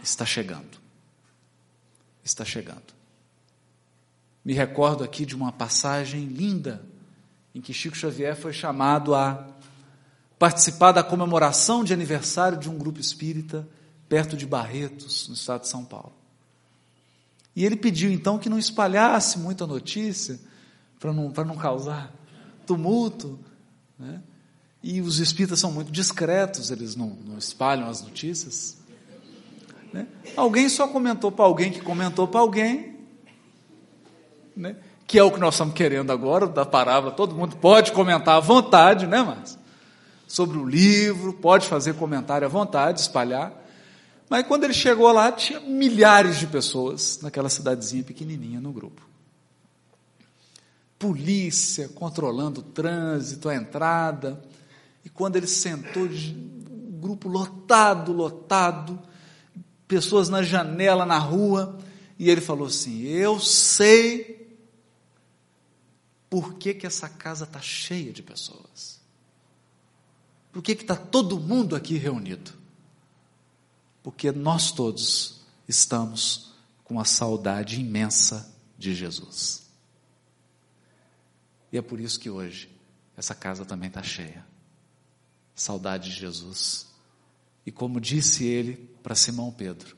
está 0.00 0.24
chegando. 0.24 0.78
Está 2.22 2.44
chegando. 2.44 2.94
Me 4.44 4.52
recordo 4.52 5.02
aqui 5.02 5.26
de 5.26 5.34
uma 5.34 5.50
passagem 5.50 6.26
linda 6.26 6.80
em 7.52 7.60
que 7.60 7.74
Chico 7.74 7.96
Xavier 7.96 8.36
foi 8.36 8.52
chamado 8.52 9.16
a 9.16 9.48
participar 10.38 10.92
da 10.92 11.02
comemoração 11.02 11.82
de 11.82 11.92
aniversário 11.92 12.56
de 12.56 12.70
um 12.70 12.78
grupo 12.78 13.00
espírita 13.00 13.66
perto 14.10 14.36
de 14.36 14.44
Barretos, 14.44 15.28
no 15.28 15.34
estado 15.34 15.60
de 15.60 15.68
São 15.68 15.84
Paulo. 15.84 16.12
E 17.54 17.64
ele 17.64 17.76
pediu 17.76 18.10
então 18.10 18.40
que 18.40 18.48
não 18.48 18.58
espalhasse 18.58 19.38
muita 19.38 19.68
notícia, 19.68 20.38
para 20.98 21.12
não, 21.12 21.28
não 21.30 21.56
causar 21.56 22.12
tumulto. 22.66 23.38
Né? 23.96 24.20
E 24.82 25.00
os 25.00 25.20
espíritas 25.20 25.60
são 25.60 25.70
muito 25.70 25.92
discretos, 25.92 26.72
eles 26.72 26.96
não, 26.96 27.16
não 27.24 27.38
espalham 27.38 27.88
as 27.88 28.02
notícias. 28.02 28.78
Né? 29.92 30.08
Alguém 30.36 30.68
só 30.68 30.88
comentou 30.88 31.30
para 31.30 31.44
alguém 31.44 31.70
que 31.70 31.80
comentou 31.80 32.26
para 32.26 32.40
alguém, 32.40 32.98
né? 34.56 34.74
que 35.06 35.20
é 35.20 35.22
o 35.22 35.30
que 35.30 35.38
nós 35.38 35.54
estamos 35.54 35.74
querendo 35.74 36.10
agora, 36.10 36.48
da 36.48 36.66
parábola. 36.66 37.12
Todo 37.12 37.34
mundo 37.34 37.56
pode 37.56 37.92
comentar 37.92 38.36
à 38.36 38.40
vontade, 38.40 39.06
né, 39.06 39.22
Márcio? 39.22 39.58
Sobre 40.26 40.58
o 40.58 40.64
livro, 40.64 41.32
pode 41.32 41.68
fazer 41.68 41.94
comentário 41.94 42.46
à 42.46 42.50
vontade, 42.50 43.00
espalhar. 43.00 43.60
Mas 44.30 44.46
quando 44.46 44.62
ele 44.62 44.72
chegou 44.72 45.10
lá, 45.10 45.32
tinha 45.32 45.58
milhares 45.58 46.38
de 46.38 46.46
pessoas 46.46 47.18
naquela 47.20 47.48
cidadezinha 47.48 48.04
pequenininha 48.04 48.60
no 48.60 48.72
grupo. 48.72 49.02
Polícia 50.96 51.88
controlando 51.88 52.60
o 52.60 52.62
trânsito, 52.62 53.48
a 53.48 53.56
entrada. 53.56 54.40
E 55.04 55.10
quando 55.10 55.34
ele 55.34 55.48
sentou, 55.48 56.04
o 56.04 56.92
grupo 57.00 57.28
lotado, 57.28 58.12
lotado, 58.12 59.02
pessoas 59.88 60.28
na 60.28 60.44
janela, 60.44 61.04
na 61.04 61.18
rua, 61.18 61.76
e 62.16 62.30
ele 62.30 62.40
falou 62.40 62.68
assim: 62.68 63.02
Eu 63.02 63.40
sei 63.40 64.56
por 66.28 66.54
que, 66.54 66.72
que 66.72 66.86
essa 66.86 67.08
casa 67.08 67.46
está 67.46 67.60
cheia 67.60 68.12
de 68.12 68.22
pessoas. 68.22 69.00
Por 70.52 70.62
que 70.62 70.70
está 70.70 70.94
todo 70.94 71.40
mundo 71.40 71.74
aqui 71.74 71.96
reunido? 71.96 72.59
Porque 74.02 74.32
nós 74.32 74.72
todos 74.72 75.40
estamos 75.68 76.52
com 76.84 76.98
a 76.98 77.04
saudade 77.04 77.80
imensa 77.80 78.52
de 78.76 78.94
Jesus. 78.94 79.68
E 81.72 81.78
é 81.78 81.82
por 81.82 82.00
isso 82.00 82.18
que 82.18 82.30
hoje 82.30 82.70
essa 83.16 83.34
casa 83.34 83.64
também 83.64 83.88
está 83.88 84.02
cheia. 84.02 84.44
Saudade 85.54 86.10
de 86.10 86.16
Jesus. 86.16 86.86
E 87.64 87.70
como 87.70 88.00
disse 88.00 88.44
ele 88.44 88.76
para 89.02 89.14
Simão 89.14 89.52
Pedro, 89.52 89.96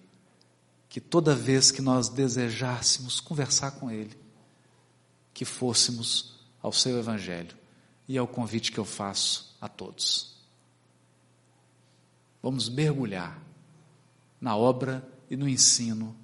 que 0.89 1.01
toda 1.01 1.35
vez 1.35 1.71
que 1.71 1.81
nós 1.81 2.09
desejássemos 2.09 3.21
conversar 3.21 3.71
com 3.73 3.91
ele, 3.91 4.15
que 5.33 5.45
fôssemos 5.45 6.33
ao 6.61 6.73
seu 6.73 6.99
Evangelho. 6.99 7.57
E 8.07 8.17
é 8.17 8.23
o 8.23 8.27
convite 8.27 8.71
que 8.71 8.79
eu 8.79 8.85
faço 8.85 9.57
a 9.61 9.69
todos. 9.69 10.37
Vamos 12.43 12.69
mergulhar 12.69 13.41
na 14.43 14.57
obra 14.57 15.09
e 15.31 15.37
no 15.37 15.49
ensino 15.49 16.17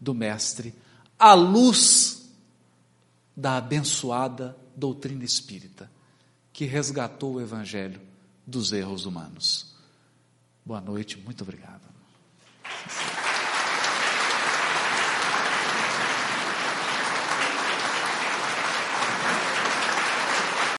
do 0.00 0.14
Mestre, 0.14 0.74
à 1.18 1.34
luz 1.34 2.32
da 3.36 3.58
abençoada 3.58 4.56
doutrina 4.74 5.24
espírita, 5.24 5.90
que 6.54 6.64
resgatou 6.64 7.34
o 7.34 7.40
Evangelho 7.40 8.00
dos 8.46 8.72
erros 8.72 9.04
humanos. 9.04 9.74
Boa 10.64 10.80
noite, 10.80 11.18
muito 11.18 11.42
obrigado. 11.42 11.82